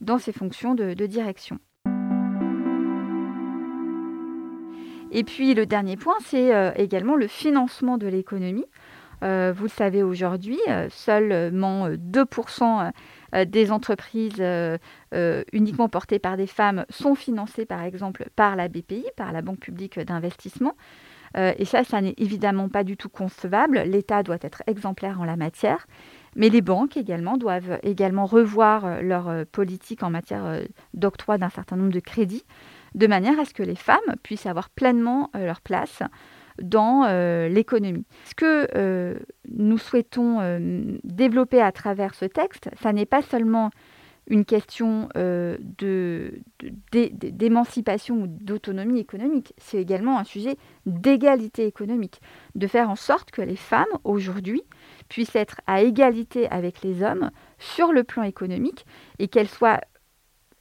dans 0.00 0.18
ces 0.18 0.32
fonctions 0.32 0.74
de, 0.74 0.94
direction. 1.06 1.58
Et 5.10 5.24
puis 5.24 5.54
le 5.54 5.66
dernier 5.66 5.96
point, 5.96 6.16
c'est 6.24 6.54
euh, 6.54 6.70
également 6.76 7.16
le 7.16 7.26
financement 7.26 7.98
de 7.98 8.06
l'économie. 8.06 8.66
Vous 9.22 9.62
le 9.64 9.68
savez 9.68 10.02
aujourd'hui, 10.02 10.58
seulement 10.90 11.88
2% 11.88 12.90
euh, 13.34 13.44
des 13.44 13.72
entreprises 13.72 14.36
euh, 14.40 14.76
euh, 15.14 15.42
uniquement 15.52 15.88
portées 15.88 16.18
par 16.18 16.36
des 16.36 16.46
femmes 16.46 16.84
sont 16.90 17.14
financées 17.14 17.64
par 17.64 17.82
exemple 17.82 18.26
par 18.36 18.56
la 18.56 18.68
BPI, 18.68 19.06
par 19.16 19.32
la 19.32 19.42
Banque 19.42 19.60
publique 19.60 19.98
d'investissement. 19.98 20.74
et 21.34 21.64
ça, 21.64 21.82
ça 21.82 22.02
n'est 22.02 22.14
évidemment 22.18 22.68
pas 22.68 22.84
du 22.84 22.98
tout 22.98 23.08
concevable. 23.08 23.78
L'État 23.86 24.22
doit 24.22 24.36
être 24.42 24.62
exemplaire 24.66 25.18
en 25.18 25.24
la 25.24 25.36
matière. 25.36 25.86
Mais 26.36 26.50
les 26.50 26.60
banques 26.60 26.98
également 26.98 27.38
doivent 27.38 27.78
également 27.82 28.26
revoir 28.26 29.02
leur 29.02 29.46
politique 29.46 30.02
en 30.02 30.10
matière 30.10 30.60
d'octroi 30.92 31.38
d'un 31.38 31.48
certain 31.48 31.76
nombre 31.76 31.92
de 31.92 32.00
crédits, 32.00 32.44
de 32.94 33.06
manière 33.06 33.40
à 33.40 33.46
ce 33.46 33.54
que 33.54 33.62
les 33.62 33.76
femmes 33.76 34.16
puissent 34.22 34.44
avoir 34.44 34.68
pleinement 34.68 35.30
leur 35.34 35.62
place 35.62 36.02
dans 36.62 37.04
euh, 37.04 37.48
l'économie. 37.48 38.04
Ce 38.24 38.34
que 38.34 38.68
euh, 38.74 39.14
nous 39.50 39.78
souhaitons 39.78 40.40
euh, 40.40 40.80
développer 41.04 41.60
à 41.60 41.72
travers 41.72 42.14
ce 42.14 42.24
texte, 42.24 42.70
ça 42.80 42.92
n'est 42.92 43.06
pas 43.06 43.22
seulement 43.22 43.70
une 44.28 44.44
question 44.44 45.08
d'émancipation 46.92 48.22
ou 48.22 48.26
d'autonomie 48.28 49.00
économique, 49.00 49.52
c'est 49.58 49.78
également 49.78 50.16
un 50.16 50.22
sujet 50.22 50.56
d'égalité 50.86 51.66
économique, 51.66 52.20
de 52.54 52.68
faire 52.68 52.88
en 52.88 52.94
sorte 52.94 53.32
que 53.32 53.42
les 53.42 53.56
femmes 53.56 53.84
aujourd'hui 54.04 54.62
puissent 55.08 55.34
être 55.34 55.60
à 55.66 55.82
égalité 55.82 56.48
avec 56.50 56.82
les 56.82 57.02
hommes 57.02 57.32
sur 57.58 57.92
le 57.92 58.04
plan 58.04 58.22
économique 58.22 58.86
et 59.18 59.26
qu'elles 59.26 59.48
soient 59.48 59.80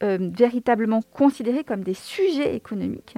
véritablement 0.01 1.03
considérées 1.03 1.63
comme 1.63 1.83
des 1.83 1.93
sujets 1.93 2.55
économiques 2.55 3.15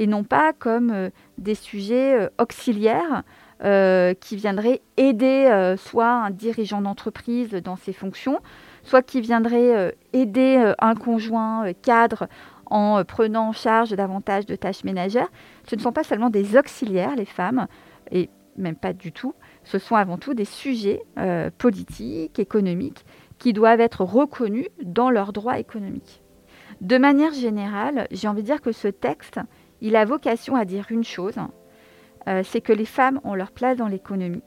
et 0.00 0.06
non 0.06 0.24
pas 0.24 0.54
comme 0.54 0.90
euh, 0.90 1.10
des 1.36 1.54
sujets 1.54 2.18
euh, 2.18 2.28
auxiliaires 2.38 3.22
euh, 3.62 4.14
qui 4.14 4.34
viendraient 4.34 4.80
aider 4.96 5.74
soit 5.76 6.10
un 6.10 6.30
dirigeant 6.30 6.80
d'entreprise 6.80 7.50
dans 7.50 7.76
ses 7.76 7.92
fonctions, 7.92 8.40
soit 8.82 9.02
qui 9.02 9.20
viendraient 9.20 9.94
aider 10.14 10.72
un 10.78 10.94
conjoint 10.94 11.70
cadre 11.82 12.26
en 12.64 13.04
prenant 13.04 13.48
en 13.48 13.52
charge 13.52 13.90
davantage 13.90 14.46
de 14.46 14.56
tâches 14.56 14.82
ménagères. 14.82 15.28
Ce 15.68 15.76
ne 15.76 15.80
sont 15.82 15.92
pas 15.92 16.04
seulement 16.04 16.30
des 16.30 16.56
auxiliaires, 16.56 17.14
les 17.16 17.26
femmes, 17.26 17.66
et 18.10 18.30
même 18.56 18.76
pas 18.76 18.94
du 18.94 19.12
tout, 19.12 19.34
ce 19.64 19.78
sont 19.78 19.96
avant 19.96 20.16
tout 20.16 20.32
des 20.32 20.46
sujets 20.46 21.02
politiques, 21.58 22.38
économiques, 22.38 23.04
qui 23.38 23.52
doivent 23.52 23.82
être 23.82 24.04
reconnus 24.04 24.68
dans 24.82 25.10
leurs 25.10 25.34
droits 25.34 25.58
économiques. 25.58 26.22
De 26.80 26.96
manière 26.96 27.34
générale, 27.34 28.08
j'ai 28.10 28.26
envie 28.26 28.40
de 28.40 28.46
dire 28.46 28.62
que 28.62 28.72
ce 28.72 28.88
texte, 28.88 29.38
il 29.80 29.96
a 29.96 30.04
vocation 30.04 30.56
à 30.56 30.64
dire 30.64 30.86
une 30.90 31.04
chose, 31.04 31.38
euh, 32.28 32.42
c'est 32.44 32.60
que 32.60 32.72
les 32.72 32.84
femmes 32.84 33.20
ont 33.24 33.34
leur 33.34 33.50
place 33.50 33.76
dans 33.76 33.88
l'économie 33.88 34.42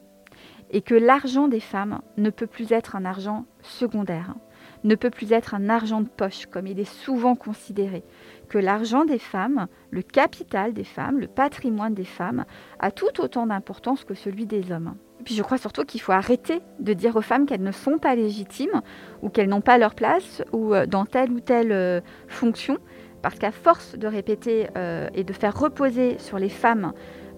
et 0.72 0.82
que 0.82 0.96
l'argent 0.96 1.48
des 1.48 1.60
femmes 1.60 2.02
ne 2.18 2.30
peut 2.30 2.48
plus 2.48 2.72
être 2.72 2.96
un 2.96 3.06
argent 3.06 3.46
secondaire, 3.62 4.36
ne 4.84 4.96
peut 4.96 5.12
plus 5.12 5.32
être 5.32 5.54
un 5.54 5.70
argent 5.70 6.02
de 6.02 6.08
poche 6.08 6.48
comme 6.48 6.68
il 6.68 6.80
est 6.80 6.92
souvent 6.92 7.36
considéré, 7.36 8.04
que 8.50 8.58
l'argent 8.58 9.06
des 9.06 9.20
femmes, 9.20 9.68
le 9.92 10.02
capital 10.02 10.74
des 10.74 10.84
femmes, 10.84 11.20
le 11.20 11.28
patrimoine 11.28 11.94
des 11.94 12.06
femmes 12.06 12.46
a 12.80 12.92
tout 12.92 13.22
autant 13.22 13.48
d'importance 13.48 14.04
que 14.04 14.16
celui 14.16 14.46
des 14.46 14.72
hommes. 14.72 14.96
Et 15.20 15.24
puis 15.24 15.36
je 15.36 15.44
crois 15.44 15.58
surtout 15.58 15.86
qu'il 15.86 16.02
faut 16.02 16.12
arrêter 16.12 16.62
de 16.80 16.94
dire 16.94 17.16
aux 17.16 17.22
femmes 17.22 17.46
qu'elles 17.46 17.64
ne 17.64 17.72
sont 17.72 17.98
pas 17.98 18.16
légitimes 18.16 18.82
ou 19.22 19.30
qu'elles 19.30 19.48
n'ont 19.48 19.62
pas 19.62 19.78
leur 19.78 19.96
place 19.96 20.44
ou 20.52 20.74
euh, 20.74 20.86
dans 20.86 21.06
telle 21.06 21.32
ou 21.32 21.40
telle 21.40 21.72
euh, 21.72 22.02
fonction 22.28 22.78
parce 23.24 23.40
qu'à 23.40 23.52
force 23.52 23.98
de 23.98 24.06
répéter 24.06 24.68
euh, 24.78 25.08
et 25.16 25.24
de 25.24 25.34
faire 25.34 25.58
reposer 25.58 26.20
sur 26.20 26.38
les 26.38 26.50
femmes 26.50 26.92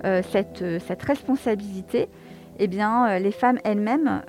euh, 0.04 0.22
euh, 0.62 0.80
cette, 0.86 1.04
responsabilité, 1.04 2.10
eh 2.60 2.68
bien, 2.68 3.20
les 3.20 3.32
femmes 3.32 3.60
elles-mêmes 3.64 4.22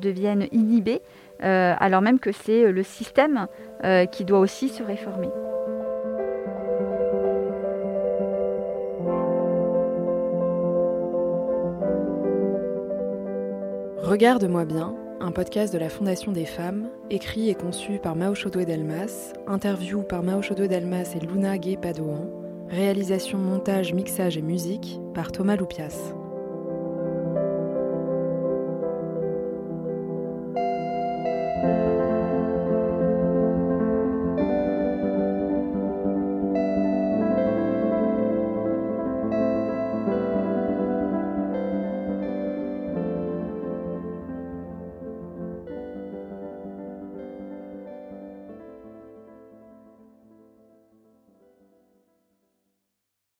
deviennent 0.00 0.46
inhibées, 0.52 1.00
alors 1.40 2.02
même 2.02 2.18
que 2.18 2.30
c'est 2.30 2.70
le 2.70 2.82
système 2.82 3.46
qui 4.12 4.24
doit 4.26 4.38
aussi 4.38 4.68
se 4.68 4.82
réformer. 4.82 5.30
Regarde-moi 14.02 14.66
bien, 14.66 14.94
un 15.22 15.30
podcast 15.30 15.72
de 15.72 15.78
la 15.78 15.88
Fondation 15.88 16.32
des 16.32 16.44
femmes, 16.44 16.88
écrit 17.10 17.48
et 17.48 17.54
conçu 17.54 17.98
par 18.02 18.16
Mao 18.16 18.34
Chodoué 18.34 18.66
Delmas, 18.66 19.32
interview 19.46 20.02
par 20.02 20.22
Mao 20.22 20.42
Chodoué 20.42 20.66
Delmas 20.66 21.14
et 21.14 21.24
Luna 21.24 21.58
Gay 21.58 21.76
Padoan, 21.76 22.28
réalisation, 22.68 23.38
montage, 23.38 23.94
mixage 23.94 24.36
et 24.36 24.42
musique 24.42 24.98
par 25.14 25.30
Thomas 25.30 25.56
Loupias. 25.56 26.12